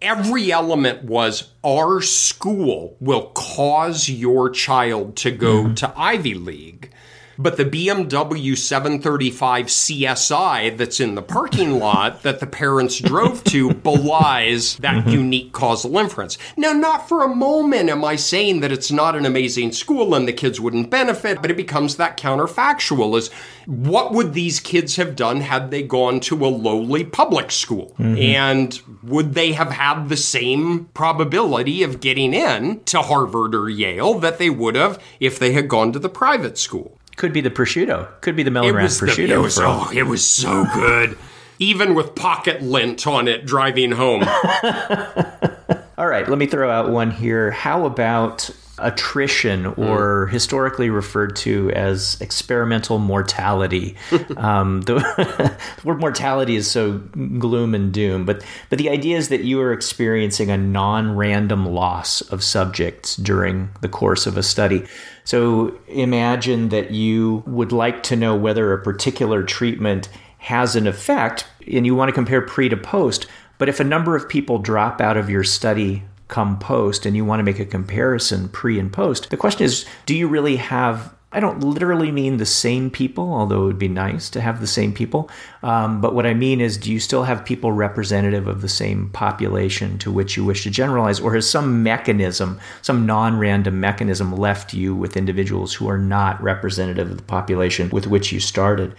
[0.00, 5.74] every element was our school will cause your child to go mm-hmm.
[5.74, 6.90] to Ivy League.
[7.38, 13.72] But the BMW 735 CSI that's in the parking lot that the parents drove to
[13.74, 15.10] belies that mm-hmm.
[15.10, 16.38] unique causal inference.
[16.56, 20.26] Now, not for a moment am I saying that it's not an amazing school and
[20.26, 23.30] the kids wouldn't benefit, but it becomes that counterfactual is
[23.66, 27.94] what would these kids have done had they gone to a lowly public school?
[27.98, 28.18] Mm-hmm.
[28.18, 34.14] And would they have had the same probability of getting in to Harvard or Yale
[34.14, 36.98] that they would have if they had gone to the private school?
[37.16, 38.08] Could be the prosciutto.
[38.20, 39.16] Could be the melon wrap prosciutto.
[39.16, 41.18] The, it, was, oh, it was so good.
[41.58, 44.24] Even with pocket lint on it driving home.
[45.98, 47.50] All right, let me throw out one here.
[47.50, 48.50] How about
[48.82, 50.30] attrition, or mm.
[50.30, 53.96] historically referred to as experimental mortality.
[54.36, 56.98] um, the, the, word mortality is so
[57.38, 62.20] gloom and doom, but but the idea is that you are experiencing a non-random loss
[62.22, 64.84] of subjects during the course of a study.
[65.24, 70.08] So imagine that you would like to know whether a particular treatment
[70.38, 73.26] has an effect, and you want to compare pre to post.
[73.58, 76.02] But if a number of people drop out of your study
[76.32, 79.84] come post and you want to make a comparison pre and post, the question is
[80.06, 83.88] do you really have I don't literally mean the same people, although it would be
[83.88, 85.30] nice to have the same people.
[85.62, 89.08] Um, but what I mean is, do you still have people representative of the same
[89.08, 91.20] population to which you wish to generalize?
[91.20, 96.42] Or has some mechanism, some non random mechanism, left you with individuals who are not
[96.42, 98.94] representative of the population with which you started?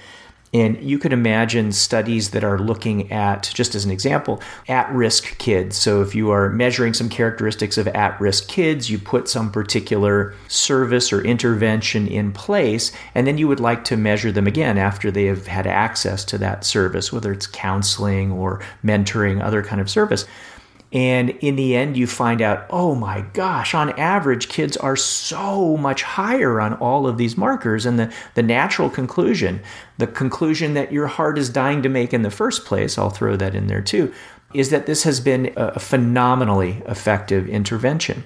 [0.54, 5.38] And you could imagine studies that are looking at, just as an example, at risk
[5.39, 5.78] kids.
[5.78, 10.36] So if you are measuring some characteristics of at risk kids, you put some particular
[10.47, 15.10] service or intervention in place, and then you would like to measure them again after
[15.10, 19.89] they have had access to that service, whether it's counseling or mentoring, other kind of
[19.89, 20.26] service.
[20.94, 25.76] And in the end, you find out, oh my gosh, on average, kids are so
[25.76, 27.88] much higher on all of these markers.
[27.88, 29.60] And the, the natural conclusion,
[29.98, 33.36] the conclusion that your heart is dying to make in the first place, I'll throw
[33.36, 34.14] that in there too,
[34.54, 38.24] is that this has been a phenomenally effective intervention.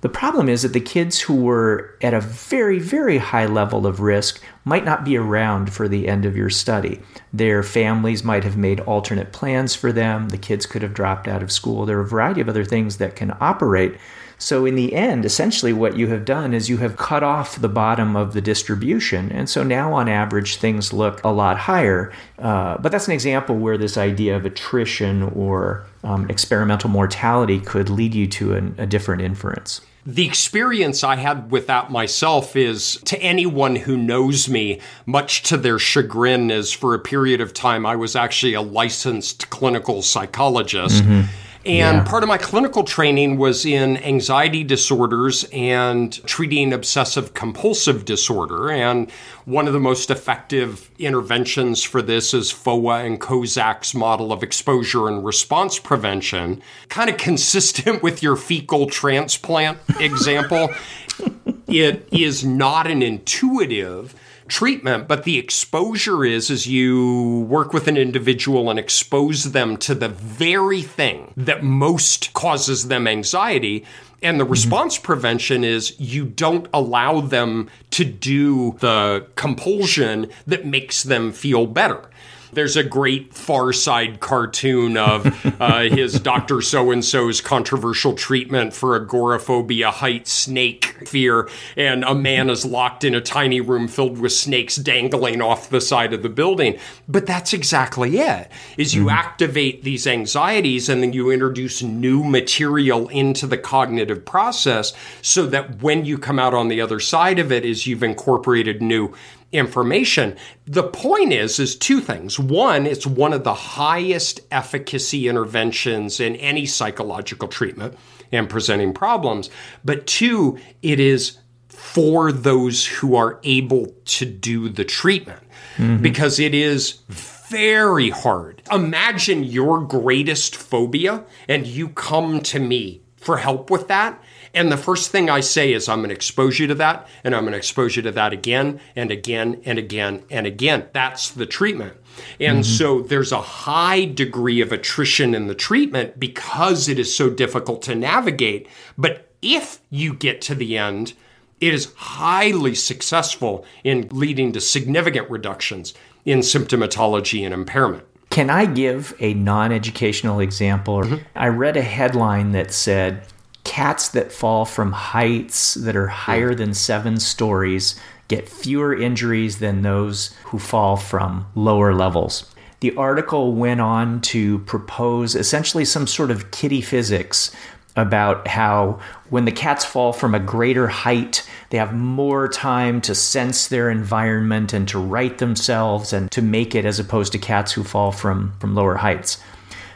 [0.00, 4.00] The problem is that the kids who were at a very, very high level of
[4.00, 7.00] risk might not be around for the end of your study.
[7.34, 10.30] Their families might have made alternate plans for them.
[10.30, 11.84] The kids could have dropped out of school.
[11.84, 13.98] There are a variety of other things that can operate.
[14.38, 17.68] So, in the end, essentially what you have done is you have cut off the
[17.68, 19.30] bottom of the distribution.
[19.30, 22.10] And so now, on average, things look a lot higher.
[22.38, 27.90] Uh, but that's an example where this idea of attrition or um, experimental mortality could
[27.90, 29.82] lead you to an, a different inference.
[30.10, 35.56] The experience I had with that myself is to anyone who knows me, much to
[35.56, 41.04] their chagrin, is for a period of time I was actually a licensed clinical psychologist.
[41.04, 41.28] Mm-hmm.
[41.66, 42.02] And Yeah.
[42.04, 48.70] part of my clinical training was in anxiety disorders and treating obsessive compulsive disorder.
[48.70, 49.10] And
[49.44, 55.06] one of the most effective interventions for this is Foa and Kozak's model of exposure
[55.06, 60.70] and response prevention, kind of consistent with your fecal transplant example.
[61.68, 64.14] it is not an intuitive
[64.50, 69.94] treatment but the exposure is as you work with an individual and expose them to
[69.94, 73.84] the very thing that most causes them anxiety.
[74.22, 74.52] And the mm-hmm.
[74.52, 81.66] response prevention is you don't allow them to do the compulsion that makes them feel
[81.66, 82.10] better
[82.52, 85.26] there's a great Far Side cartoon of
[85.60, 86.60] uh, his Dr.
[86.60, 93.04] So and so's controversial treatment for agoraphobia, height, snake fear, and a man is locked
[93.04, 96.78] in a tiny room filled with snakes dangling off the side of the building.
[97.08, 98.50] But that's exactly it.
[98.76, 104.92] Is you activate these anxieties and then you introduce new material into the cognitive process
[105.22, 108.82] so that when you come out on the other side of it is you've incorporated
[108.82, 109.14] new
[109.52, 110.36] information.
[110.66, 112.38] The point is is two things.
[112.38, 117.98] One, it's one of the highest efficacy interventions in any psychological treatment
[118.32, 119.50] and presenting problems.
[119.84, 121.38] But two, it is
[121.68, 125.42] for those who are able to do the treatment
[125.76, 126.02] mm-hmm.
[126.02, 128.62] because it is very hard.
[128.70, 134.22] Imagine your greatest phobia and you come to me for help with that.
[134.54, 137.34] And the first thing I say is, I'm going to expose you to that, and
[137.34, 140.88] I'm going to expose you to that again and again and again and again.
[140.92, 141.94] That's the treatment.
[142.38, 142.76] And mm-hmm.
[142.76, 147.82] so there's a high degree of attrition in the treatment because it is so difficult
[147.82, 148.66] to navigate.
[148.98, 151.14] But if you get to the end,
[151.60, 155.94] it is highly successful in leading to significant reductions
[156.24, 158.04] in symptomatology and impairment.
[158.30, 161.02] Can I give a non educational example?
[161.02, 161.16] Mm-hmm.
[161.34, 163.24] I read a headline that said
[163.70, 166.12] cats that fall from heights that are hmm.
[166.12, 167.94] higher than seven stories
[168.26, 172.52] get fewer injuries than those who fall from lower levels.
[172.80, 177.54] The article went on to propose essentially some sort of kitty physics
[177.94, 178.98] about how
[179.28, 183.88] when the cats fall from a greater height, they have more time to sense their
[183.88, 188.10] environment and to right themselves and to make it as opposed to cats who fall
[188.10, 189.40] from, from lower heights.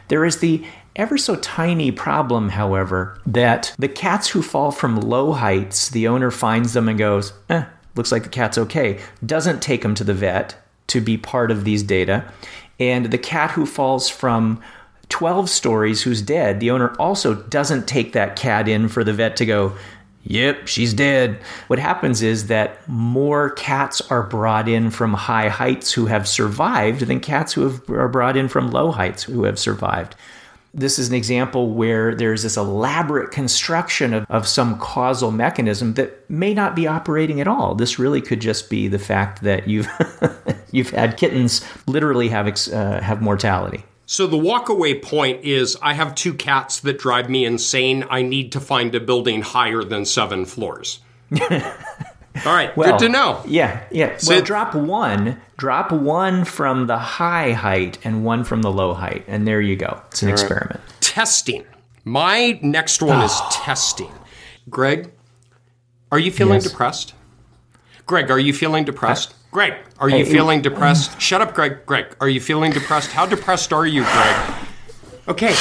[0.08, 0.64] There is the
[0.96, 6.30] ever so tiny problem, however, that the cats who fall from low heights, the owner
[6.30, 7.64] finds them and goes, eh,
[7.96, 10.56] looks like the cat's okay, doesn't take them to the vet
[10.88, 12.24] to be part of these data.
[12.78, 14.60] And the cat who falls from
[15.08, 19.36] 12 stories who's dead, the owner also doesn't take that cat in for the vet
[19.36, 19.72] to go,
[20.26, 21.38] Yep, she's dead.
[21.66, 27.02] What happens is that more cats are brought in from high heights who have survived
[27.02, 30.14] than cats who have, are brought in from low heights who have survived.
[30.74, 36.28] This is an example where there's this elaborate construction of, of some causal mechanism that
[36.28, 37.76] may not be operating at all.
[37.76, 39.88] This really could just be the fact that you've
[40.72, 43.84] you've had kittens literally have uh, have mortality.
[44.06, 48.04] So the walkaway point is I have two cats that drive me insane.
[48.10, 51.00] I need to find a building higher than seven floors.
[52.44, 53.42] All right, Well, good to know.
[53.46, 54.16] Yeah, yeah.
[54.16, 58.92] So well, drop one, drop one from the high height and one from the low
[58.92, 60.00] height, and there you go.
[60.08, 60.80] It's an experiment.
[61.00, 61.64] Testing.
[62.04, 63.48] My next one is ah.
[63.64, 64.10] testing.
[64.68, 65.12] Greg,
[66.10, 66.64] are you feeling Yes.
[66.70, 67.14] depressed?
[68.06, 69.34] Greg, are you feeling depressed?
[69.50, 71.20] Greg, are you Hey, feeling depressed?
[71.20, 71.86] Shut up, Greg.
[71.86, 73.12] Greg, are you feeling depressed?
[73.12, 74.54] How depressed are you, Greg?
[75.28, 75.54] Okay,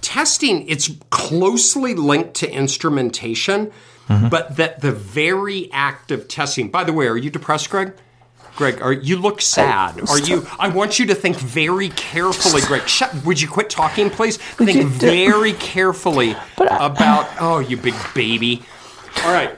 [0.00, 3.70] testing, it's closely linked to instrumentation,
[4.08, 7.94] but that the very act of testing, by the way, are you depressed, Greg?
[8.56, 10.00] Greg, are you look sad?
[10.08, 10.46] Are you?
[10.60, 12.86] I want you to think very carefully, Greg.
[12.86, 13.12] Shut.
[13.24, 14.36] Would you quit talking, please?
[14.36, 17.28] Think very carefully about.
[17.40, 18.62] Oh, you big baby.
[19.24, 19.56] All right.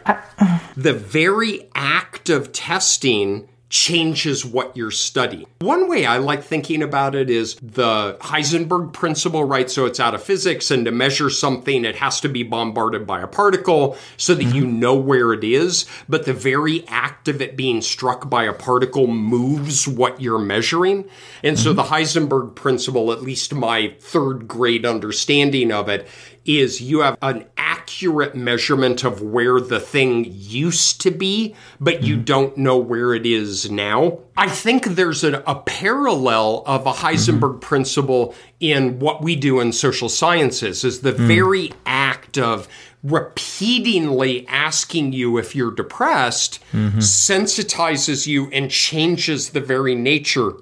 [0.77, 5.47] The very act of testing changes what you're studying.
[5.61, 9.69] One way I like thinking about it is the Heisenberg principle, right?
[9.69, 13.21] So it's out of physics, and to measure something, it has to be bombarded by
[13.21, 14.81] a particle so that you mm-hmm.
[14.81, 15.87] know where it is.
[16.09, 21.09] But the very act of it being struck by a particle moves what you're measuring.
[21.43, 21.95] And so the mm-hmm.
[21.95, 26.07] Heisenberg principle, at least my third grade understanding of it,
[26.45, 27.45] is you have an
[27.87, 32.25] accurate measurement of where the thing used to be, but you mm.
[32.25, 34.19] don't know where it is now.
[34.37, 37.59] I think there's a, a parallel of a Heisenberg mm-hmm.
[37.61, 41.29] principle in what we do in social sciences is the mm.
[41.29, 42.67] very act of
[43.05, 46.99] repeatedly asking you if you're depressed mm-hmm.
[46.99, 50.55] sensitizes you and changes the very nature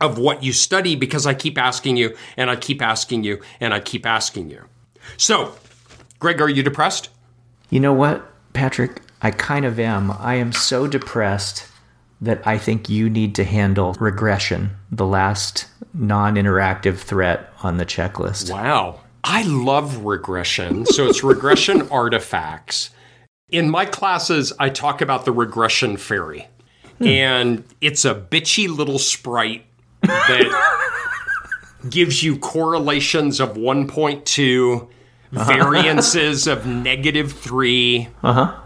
[0.00, 3.74] of what you study because I keep asking you and I keep asking you and
[3.74, 4.64] I keep asking you.
[5.16, 5.54] So,
[6.22, 7.08] Greg, are you depressed?
[7.68, 9.02] You know what, Patrick?
[9.22, 10.12] I kind of am.
[10.12, 11.66] I am so depressed
[12.20, 17.84] that I think you need to handle regression, the last non interactive threat on the
[17.84, 18.52] checklist.
[18.52, 19.00] Wow.
[19.24, 20.86] I love regression.
[20.86, 22.90] So it's regression artifacts.
[23.50, 26.46] In my classes, I talk about the regression fairy.
[26.98, 27.06] Hmm.
[27.08, 29.66] And it's a bitchy little sprite
[30.02, 30.86] that
[31.90, 34.88] gives you correlations of 1.2,
[35.34, 35.52] uh-huh.
[35.52, 38.08] variances of negative 3.
[38.22, 38.58] Uh-huh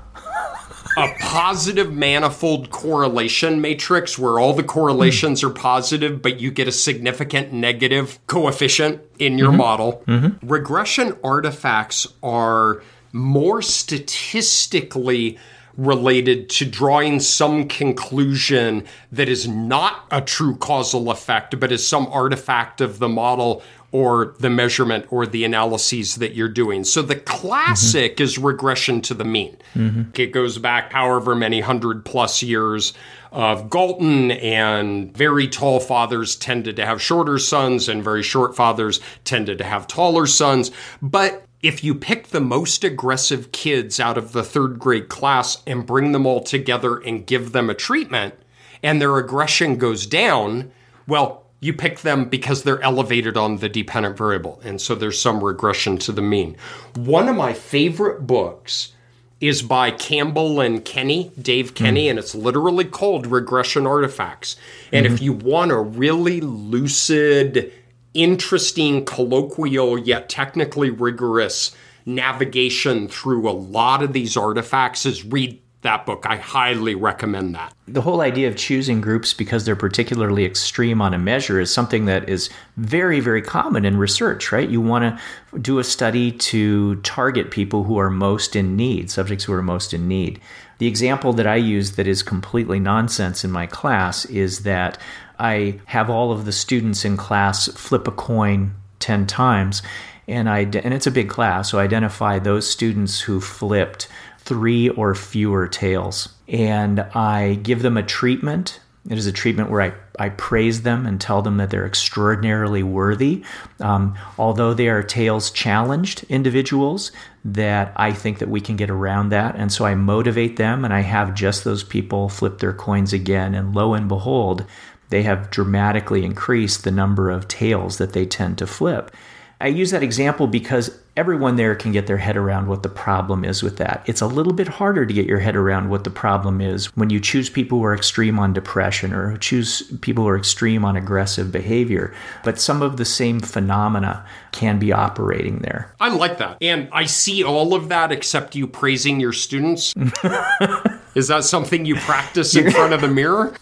[0.97, 6.73] a positive manifold correlation matrix where all the correlations are positive, but you get a
[6.73, 9.59] significant negative coefficient in your mm-hmm.
[9.59, 10.03] model.
[10.07, 10.49] Mm-hmm.
[10.49, 15.39] Regression artifacts are more statistically
[15.77, 22.07] related to drawing some conclusion that is not a true causal effect, but is some
[22.07, 23.63] artifact of the model
[23.97, 26.85] or the measurement or the analyses that you're doing.
[26.85, 28.25] So the classic mm-hmm.
[28.25, 29.57] is regression to the mean.
[29.75, 30.11] Mm-hmm.
[30.13, 32.93] It goes back however many hundred plus years
[33.33, 39.01] of Galton, and very tall fathers tended to have shorter sons, and very short fathers
[39.25, 40.71] tended to have taller sons.
[41.01, 45.87] But if you pick the most aggressive kids out of the third grade class and
[45.87, 48.35] bring them all together and give them a treatment,
[48.83, 50.71] and their aggression goes down,
[51.07, 54.61] well, you pick them because they're elevated on the dependent variable.
[54.63, 56.57] And so there's some regression to the mean.
[56.95, 58.93] One of my favorite books
[59.41, 62.11] is by Campbell and Kenny, Dave Kenny, mm.
[62.11, 64.57] and it's literally called Regression Artifacts.
[64.93, 65.15] And mm-hmm.
[65.15, 67.73] if you want a really lucid,
[68.15, 71.75] interesting, colloquial, yet technically rigorous
[72.07, 76.27] navigation through a lot of these artifacts is read that book.
[76.27, 77.73] I highly recommend that.
[77.89, 82.05] The whole idea of choosing groups because they're particularly extreme on a measure is something
[82.07, 84.69] that is very, very common in research, right?
[84.69, 85.19] You want
[85.53, 89.63] to do a study to target people who are most in need, subjects who are
[89.63, 90.41] most in need.
[90.79, 94.99] The example that I use that is completely nonsense in my class is that
[95.39, 99.83] I have all of the students in class flip a coin 10 times
[100.29, 104.09] and I and it's a big class so I identify those students who flipped
[104.47, 109.83] three or fewer tails and I give them a treatment it is a treatment where
[109.83, 113.45] I, I praise them and tell them that they're extraordinarily worthy.
[113.81, 117.13] Um, although they are tails challenged individuals,
[117.45, 119.55] that I think that we can get around that.
[119.55, 123.55] And so I motivate them and I have just those people flip their coins again.
[123.55, 124.65] And lo and behold,
[125.11, 129.13] they have dramatically increased the number of tails that they tend to flip.
[129.61, 133.45] I use that example because everyone there can get their head around what the problem
[133.45, 134.03] is with that.
[134.07, 137.11] It's a little bit harder to get your head around what the problem is when
[137.11, 140.97] you choose people who are extreme on depression or choose people who are extreme on
[140.97, 142.15] aggressive behavior.
[142.45, 145.95] But some of the same phenomena can be operating there.
[146.01, 146.59] I like that.
[146.61, 149.95] And I see all of that except you praising your students.
[151.15, 153.55] is that something you practice in front of the mirror?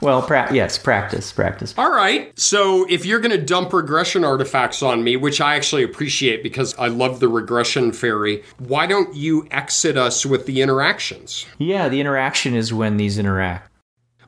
[0.00, 1.74] Well, pra- yes, practice, practice.
[1.76, 2.38] All right.
[2.38, 6.74] So if you're going to dump regression artifacts on me, which I actually appreciate because
[6.78, 11.46] I love the regression fairy, why don't you exit us with the interactions?
[11.58, 13.70] Yeah, the interaction is when these interact.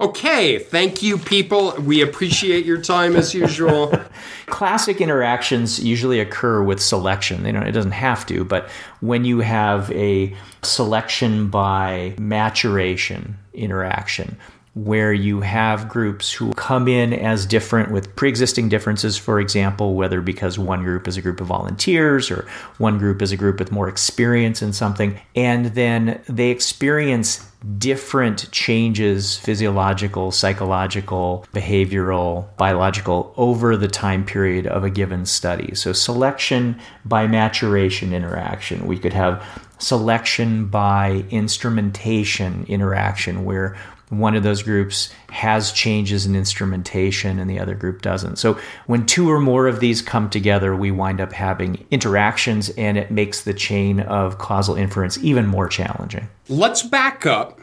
[0.00, 1.74] Okay, thank you, people.
[1.78, 3.92] We appreciate your time as usual.
[4.46, 7.44] Classic interactions usually occur with selection.
[7.44, 14.38] You know, it doesn't have to, but when you have a selection by maturation interaction,
[14.74, 20.20] where you have groups who come in as different with pre-existing differences for example whether
[20.20, 22.46] because one group is a group of volunteers or
[22.78, 28.50] one group is a group with more experience in something and then they experience different
[28.52, 35.74] changes physiological psychological behavioral biological over the time period of a given study.
[35.74, 38.86] So selection by maturation interaction.
[38.86, 39.44] We could have
[39.78, 43.76] selection by instrumentation interaction where
[44.11, 48.36] one of those groups has changes in instrumentation and the other group doesn't.
[48.36, 52.98] So when two or more of these come together, we wind up having interactions and
[52.98, 56.28] it makes the chain of causal inference even more challenging.
[56.48, 57.61] Let's back up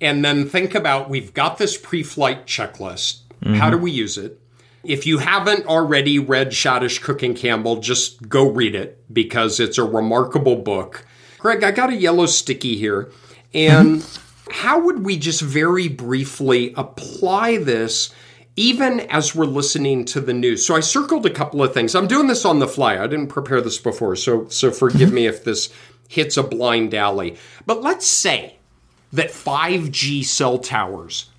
[0.00, 3.20] and then think about we've got this pre flight checklist.
[3.40, 3.54] Mm-hmm.
[3.54, 4.40] How do we use it?
[4.82, 9.78] If you haven't already read Shadish Cook and Campbell, just go read it because it's
[9.78, 11.06] a remarkable book.
[11.38, 13.10] Greg, I got a yellow sticky here.
[13.54, 14.04] And
[14.54, 18.14] how would we just very briefly apply this
[18.54, 20.64] even as we're listening to the news?
[20.64, 21.96] So I circled a couple of things.
[21.96, 22.96] I'm doing this on the fly.
[22.96, 25.14] I didn't prepare this before, so so forgive mm-hmm.
[25.16, 25.74] me if this
[26.08, 27.36] hits a blind alley.
[27.66, 28.58] But let's say
[29.12, 31.30] that 5G cell towers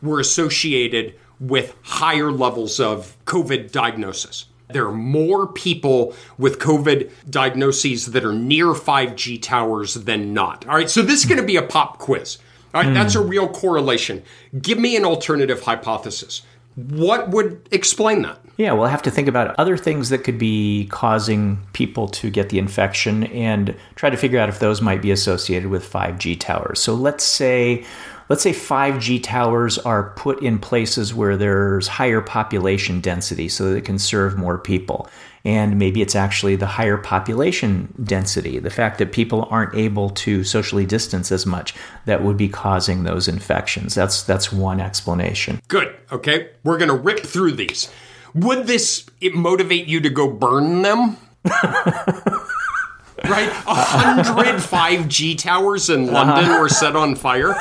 [0.00, 4.46] were associated with higher levels of COVID diagnosis.
[4.68, 10.66] There are more people with COVID diagnoses that are near 5G towers than not.
[10.66, 12.38] All right, so this is going to be a pop quiz.
[12.74, 13.20] All right, that's hmm.
[13.20, 14.22] a real correlation.
[14.60, 16.42] Give me an alternative hypothesis.
[16.74, 18.40] What would explain that?
[18.56, 22.48] Yeah, we'll have to think about other things that could be causing people to get
[22.48, 26.80] the infection and try to figure out if those might be associated with 5G towers.
[26.80, 27.84] So let's say
[28.32, 33.76] let's say 5G towers are put in places where there's higher population density so that
[33.76, 35.06] it can serve more people.
[35.44, 40.44] And maybe it's actually the higher population density, the fact that people aren't able to
[40.44, 41.74] socially distance as much
[42.06, 43.94] that would be causing those infections.
[43.94, 45.60] That's that's one explanation.
[45.68, 45.94] Good.
[46.10, 46.52] Okay.
[46.64, 47.90] We're going to rip through these.
[48.32, 51.18] Would this it motivate you to go burn them?
[51.44, 53.50] right?
[53.66, 57.54] A hundred 5G towers in London were set on fire.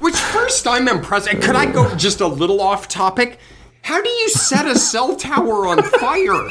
[0.00, 1.28] Which first I'm impressed.
[1.28, 3.38] And Could I go just a little off topic?
[3.82, 6.48] How do you set a cell tower on fire?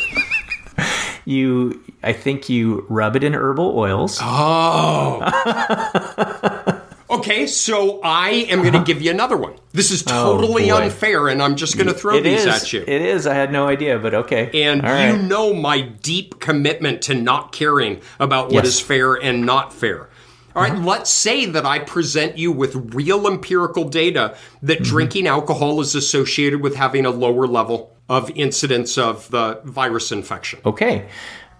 [1.25, 4.17] You I think you rub it in herbal oils.
[4.21, 5.19] Oh.
[7.09, 9.53] okay, so I am going to give you another one.
[9.73, 12.63] This is oh, totally Oh, unfair, and I'm just going to throw It these is.
[12.63, 12.81] at you.
[12.81, 13.27] It is.
[13.27, 14.63] I had no idea, but okay.
[14.63, 15.21] And All you right.
[15.21, 18.75] know my deep commitment to not caring about what Yes.
[18.75, 20.09] is fair and not fair.
[20.55, 20.83] All Uh-huh.
[20.83, 24.83] let's say that I present you with real empirical data that Mm-hmm.
[24.83, 30.59] drinking alcohol is associated with having a lower level of incidence of the virus infection.
[30.65, 31.05] Okay.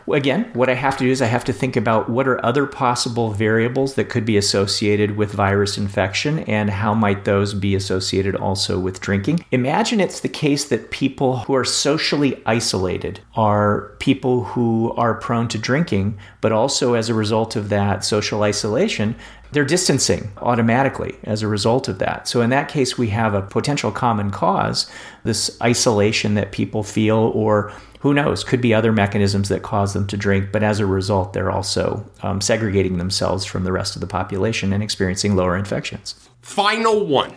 [0.08, 2.66] Again, what I have to do is I have to think about what are other
[2.66, 8.36] possible variables that could be associated with virus infection and how might those be associated
[8.36, 9.46] also with drinking.
[9.52, 15.48] Imagine it's the case that people who are socially isolated are people who are prone
[15.50, 19.16] to drinking, but also as a result of that social isolation,
[19.52, 22.28] they're distancing automatically as a result of that.
[22.28, 24.90] So, in that case, we have a potential common cause
[25.24, 30.08] this isolation that people feel, or who knows, could be other mechanisms that cause them
[30.08, 34.02] to drink, but as a result, they're also um, segregating themselves from the rest of
[34.02, 36.16] the population and experiencing lower infections.
[36.42, 37.34] Final one.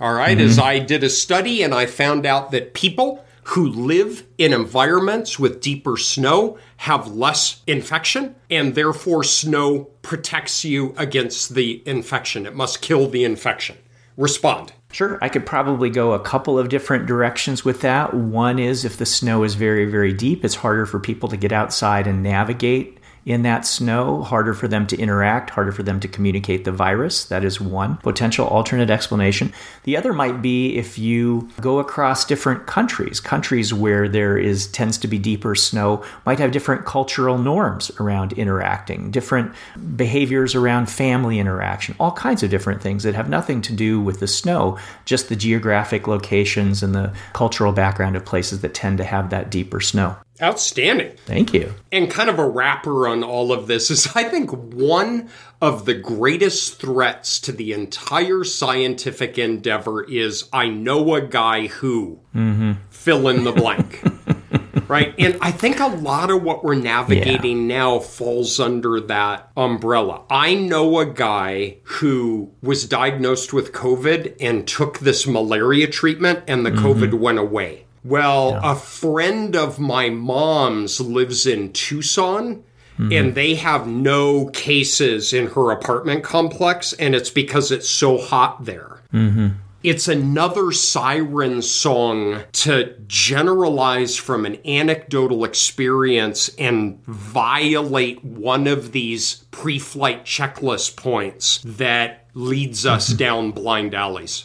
[0.00, 0.48] All right, Mm-hmm.
[0.48, 5.38] as I did a study and I found out that people who live in environments
[5.38, 12.46] with deeper snow have less infection, and therefore snow protects you against the infection.
[12.46, 13.76] It must kill the infection.
[14.16, 14.72] Respond.
[14.92, 18.12] Sure, I could probably go a couple of different directions with that.
[18.12, 21.50] One is if the snow is very, very deep, it's harder for people to get
[21.50, 26.08] outside and navigate in that snow, harder for them to interact, harder for them to
[26.08, 27.24] communicate the virus.
[27.26, 29.52] That is one potential alternate explanation.
[29.84, 34.98] The other might be if you go across different countries, countries where there is tends
[34.98, 39.52] to be deeper snow might have different cultural norms around interacting, different
[39.96, 44.18] behaviors around family interaction, all kinds of different things that have nothing to do with
[44.18, 49.04] the snow, just the geographic locations and the cultural background of places that tend to
[49.04, 50.16] have that deeper snow.
[50.42, 51.16] Outstanding.
[51.24, 51.74] Thank you.
[51.92, 55.28] And kind of a wrapper on all of this is I think one
[55.60, 62.18] of the greatest threats to the entire scientific endeavor is I know a guy who
[62.34, 62.72] mm-hmm.
[62.90, 64.02] fill in the blank.
[64.88, 65.14] right?
[65.18, 70.24] And I think a lot of what we're navigating now falls under that umbrella.
[70.28, 76.66] I know a guy who was diagnosed with COVID and took this malaria treatment and
[76.66, 76.84] the mm-hmm.
[76.84, 77.86] COVID went away.
[78.04, 82.64] Well, a friend of my mom's lives in Tucson.
[82.98, 83.32] And mm-hmm.
[83.32, 89.00] they have no cases in her apartment complex, and it's because it's so hot there.
[89.14, 89.48] Mm-hmm.
[89.82, 99.44] It's another siren song to generalize from an anecdotal experience and violate one of these
[99.50, 103.16] pre flight checklist points that leads us mm-hmm.
[103.16, 104.44] down blind alleys.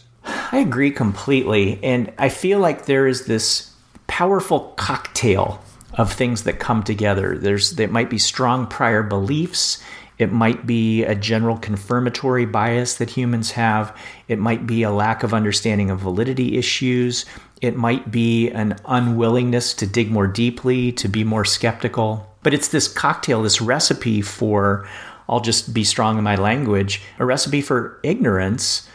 [0.52, 1.80] I agree completely.
[1.84, 3.72] And I feel like there is this
[4.08, 5.62] powerful cocktail
[5.94, 7.38] of things that come together.
[7.38, 9.82] There's that might be strong prior beliefs.
[10.18, 13.96] It might be a general confirmatory bias that humans have.
[14.28, 17.26] It might be a lack of understanding of validity issues.
[17.62, 22.28] It might be an unwillingness to dig more deeply, to be more skeptical.
[22.42, 24.88] But it's this cocktail, this recipe for,
[25.30, 28.88] I'll just be strong in my language, a recipe for ignorance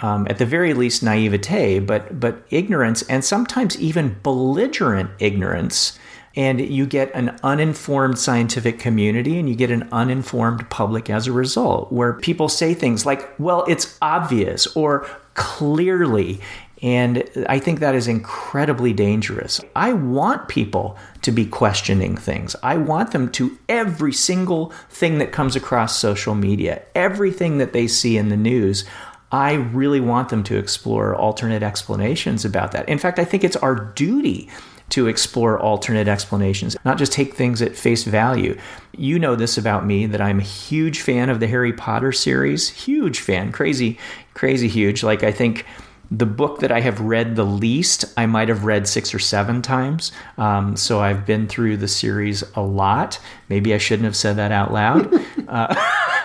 [0.00, 5.98] um, at the very least naivete, but but ignorance and sometimes even belligerent ignorance.
[6.38, 11.32] And you get an uninformed scientific community and you get an uninformed public as a
[11.32, 16.40] result, where people say things like, well, it's obvious or clearly.
[16.82, 19.62] And I think that is incredibly dangerous.
[19.74, 22.54] I want people to be questioning things.
[22.62, 27.86] I want them to, every single thing that comes across social media, everything that they
[27.88, 28.84] see in the news,
[29.32, 32.88] I really want them to explore alternate explanations about that.
[32.88, 34.48] In fact, I think it's our duty
[34.90, 38.56] to explore alternate explanations, not just take things at face value.
[38.96, 42.68] You know this about me that I'm a huge fan of the Harry Potter series,
[42.68, 43.98] huge fan, crazy,
[44.34, 45.02] crazy huge.
[45.02, 45.66] Like, I think
[46.10, 49.62] the book that I have read the least, I might have read six or seven
[49.62, 50.12] times.
[50.38, 53.18] Um, so I've been through the series a lot.
[53.48, 55.12] Maybe I shouldn't have said that out loud.
[55.46, 55.72] Uh,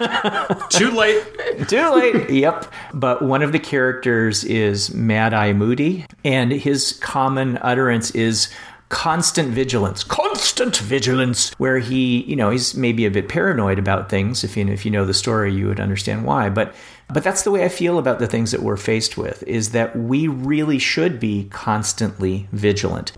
[0.70, 1.24] Too late.
[1.68, 2.28] Too late.
[2.28, 2.74] Yep.
[2.92, 8.50] But one of the characters is Mad Eye Moody, and his common utterance is
[8.90, 14.44] constant vigilance, constant vigilance, where he, you know, he's maybe a bit paranoid about things.
[14.44, 16.50] If you, if you know the story, you would understand why.
[16.50, 16.76] But
[17.14, 19.96] but that's the way I feel about the things that we're faced with, is that
[19.96, 23.14] we really should be constantly vigilant.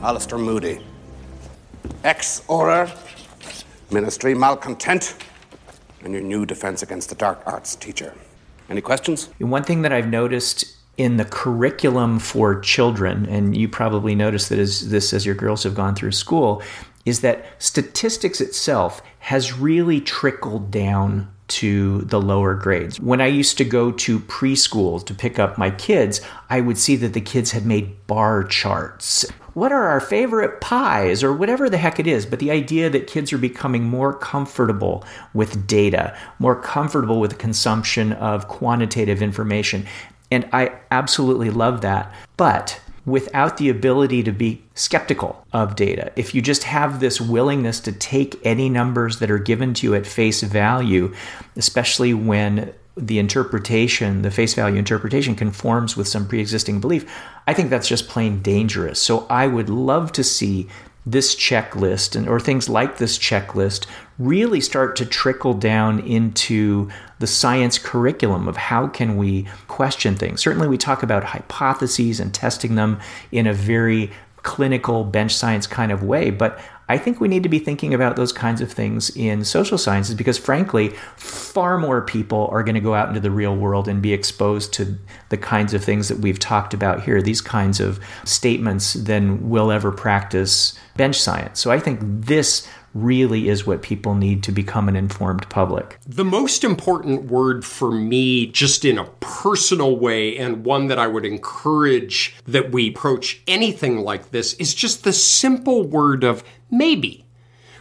[0.00, 0.80] Alastor Moody.
[2.04, 2.90] Ex Auror,
[3.90, 5.14] Ministry Malcontent,
[6.02, 8.14] and your new Defense Against the Dark Arts teacher.
[8.68, 9.28] Any questions?
[9.38, 14.58] One thing that I've noticed in the curriculum for children, and you probably noticed that
[14.58, 16.62] as this as your girls have gone through school,
[17.04, 22.98] is that statistics itself has really trickled down to the lower grades.
[23.00, 26.96] When I used to go to preschool to pick up my kids, I would see
[26.96, 29.26] that the kids had made bar charts.
[29.54, 32.24] What are our favorite pies or whatever the heck it is?
[32.24, 37.36] But the idea that kids are becoming more comfortable with data, more comfortable with the
[37.36, 39.86] consumption of quantitative information.
[40.30, 42.14] And I absolutely love that.
[42.36, 42.80] But
[43.10, 46.12] without the ability to be skeptical of data.
[46.16, 49.94] If you just have this willingness to take any numbers that are given to you
[49.94, 51.14] at face value,
[51.56, 57.10] especially when the interpretation, the face value interpretation conforms with some pre existing belief,
[57.46, 59.00] I think that's just plain dangerous.
[59.00, 60.68] So I would love to see
[61.06, 63.86] this checklist and or things like this checklist
[64.20, 70.42] really start to trickle down into the science curriculum of how can we question things.
[70.42, 73.00] Certainly we talk about hypotheses and testing them
[73.32, 74.10] in a very
[74.42, 76.60] clinical bench science kind of way, but
[76.90, 80.16] I think we need to be thinking about those kinds of things in social sciences
[80.16, 84.02] because, frankly, far more people are going to go out into the real world and
[84.02, 84.98] be exposed to
[85.28, 89.70] the kinds of things that we've talked about here, these kinds of statements, than will
[89.70, 91.60] ever practice bench science.
[91.60, 95.98] So I think this really is what people need to become an informed public.
[96.06, 101.06] The most important word for me, just in a personal way, and one that I
[101.06, 107.24] would encourage that we approach anything like this, is just the simple word of maybe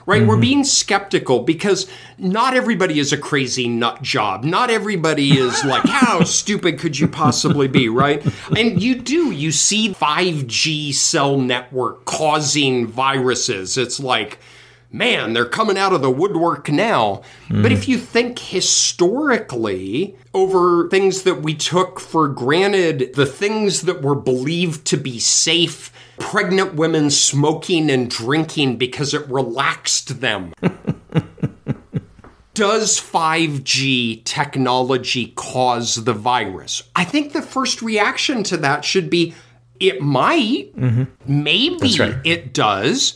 [0.09, 0.21] right?
[0.21, 0.29] Mm-hmm.
[0.29, 1.87] We're being skeptical because
[2.17, 4.43] not everybody is a crazy nut job.
[4.43, 8.25] Not everybody is like, how stupid could you possibly be, right?
[8.57, 13.77] And you do, you see 5G cell network causing viruses.
[13.77, 14.39] It's like,
[14.91, 17.21] man, they're coming out of the woodwork now.
[17.49, 17.63] Mm.
[17.63, 24.01] But if you think historically over things that we took for granted, the things that
[24.01, 30.53] were believed to be safe, pregnant women smoking and drinking because it relaxed them.
[32.55, 36.83] Does 5G technology cause the virus?
[36.93, 39.33] I think the first reaction to that should be
[39.79, 40.75] it might.
[40.75, 41.03] Mm-hmm.
[41.25, 42.17] Maybe right.
[42.25, 43.15] it does.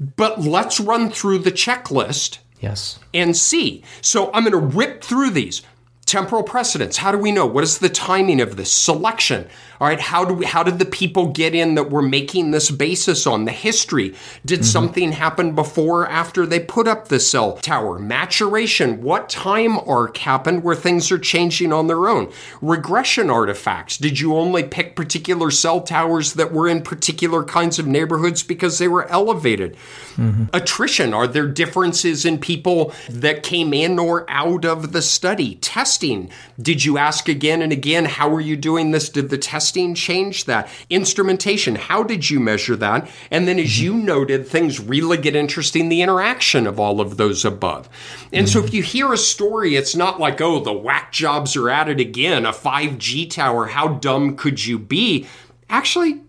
[0.00, 2.38] But let's run through the checklist.
[2.60, 2.98] Yes.
[3.12, 3.84] And see.
[4.00, 5.62] So I'm going to rip through these.
[6.06, 6.98] Temporal precedence.
[6.98, 7.46] How do we know?
[7.46, 8.72] What is the timing of this?
[8.72, 9.48] Selection.
[9.80, 12.70] All right, how do we, how did the people get in that we're making this
[12.70, 13.44] basis on?
[13.44, 14.14] The history.
[14.44, 14.66] Did mm-hmm.
[14.66, 17.98] something happen before or after they put up the cell tower?
[17.98, 19.02] Maturation.
[19.02, 22.32] What time arc happened where things are changing on their own?
[22.62, 23.98] Regression artifacts.
[23.98, 28.78] Did you only pick particular cell towers that were in particular kinds of neighborhoods because
[28.78, 29.76] they were elevated?
[30.16, 30.44] Mm-hmm.
[30.52, 31.12] Attrition.
[31.12, 35.56] Are there differences in people that came in or out of the study?
[35.94, 36.28] Testing.
[36.60, 39.08] Did you ask again and again, how are you doing this?
[39.08, 40.68] Did the testing change that?
[40.90, 43.08] Instrumentation, how did you measure that?
[43.30, 44.06] And then, as you mm-hmm.
[44.06, 47.88] noted, things really get interesting the interaction of all of those above.
[48.32, 48.74] And so, if mm-hmm.
[48.74, 52.44] you hear a story, it's not like, oh, the whack jobs are at it again,
[52.44, 55.28] a 5G tower, how dumb could you be?
[55.68, 56.22] Actually,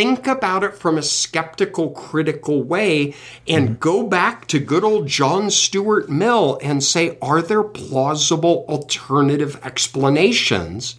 [0.00, 3.14] think about it from a skeptical, critical way
[3.46, 3.78] and mm-hmm.
[3.80, 10.96] go back to good old John Stuart Mill and say, are there plausible alternative explanations?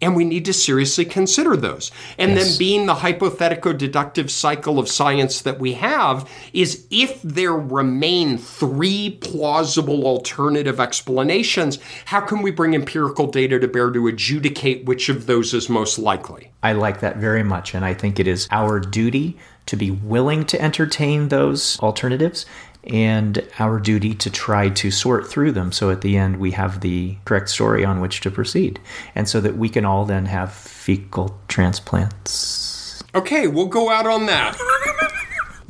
[0.00, 1.90] And we need to seriously consider those.
[2.18, 2.50] And yes.
[2.50, 8.38] then, being the hypothetical deductive cycle of science that we have, is if there remain
[8.38, 15.08] three plausible alternative explanations, how can we bring empirical data to bear to adjudicate which
[15.08, 16.52] of those is most likely?
[16.62, 17.74] I like that very much.
[17.74, 19.36] And I think it is our duty
[19.66, 22.46] to be willing to entertain those alternatives
[22.88, 26.80] and our duty to try to sort through them so at the end we have
[26.80, 28.80] the correct story on which to proceed.
[29.14, 33.02] And so that we can all then have fecal transplants.
[33.14, 34.56] Okay, we'll go out on that.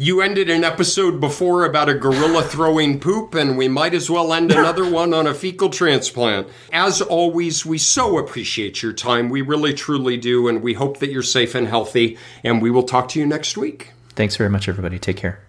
[0.00, 4.32] You ended an episode before about a gorilla throwing poop, and we might as well
[4.32, 6.46] end another one on a fecal transplant.
[6.72, 9.28] As always, we so appreciate your time.
[9.28, 12.84] We really, truly do, and we hope that you're safe and healthy, and we will
[12.84, 13.92] talk to you next week.
[14.10, 15.00] Thanks very much, everybody.
[15.00, 15.40] Take care.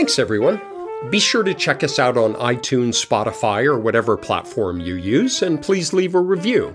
[0.00, 0.62] Thanks, everyone.
[1.10, 5.60] Be sure to check us out on iTunes, Spotify, or whatever platform you use, and
[5.60, 6.74] please leave a review.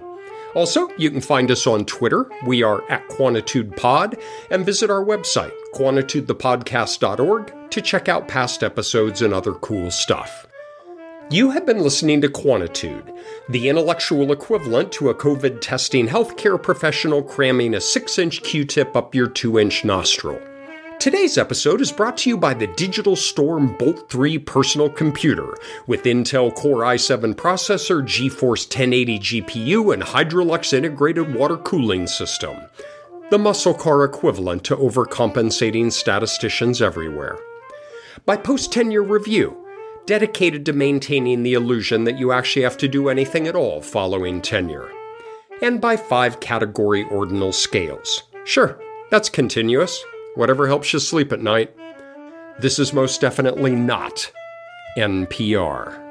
[0.54, 2.30] Also, you can find us on Twitter.
[2.46, 4.22] We are at QuantitudePod,
[4.52, 10.46] and visit our website, quantitudethepodcast.org, to check out past episodes and other cool stuff.
[11.32, 13.12] You have been listening to Quantitude,
[13.50, 18.96] the intellectual equivalent to a COVID testing healthcare professional cramming a 6 inch Q tip
[18.96, 20.40] up your 2 inch nostril.
[21.00, 25.54] Today's episode is brought to you by the Digital Storm Bolt 3 personal computer
[25.88, 32.58] with Intel Core i7 processor, GeForce 1080 GPU, and Hydrolux integrated water cooling system.
[33.30, 37.38] The muscle car equivalent to overcompensating statisticians everywhere.
[38.26, 39.58] By Post Tenure Review,
[40.06, 44.42] dedicated to maintaining the illusion that you actually have to do anything at all following
[44.42, 44.90] tenure.
[45.62, 48.24] And by five category ordinal scales.
[48.46, 48.80] Sure,
[49.12, 50.04] that's continuous
[50.36, 51.76] whatever helps you sleep at night.
[52.60, 54.32] This is most definitely not
[54.98, 56.05] NPR.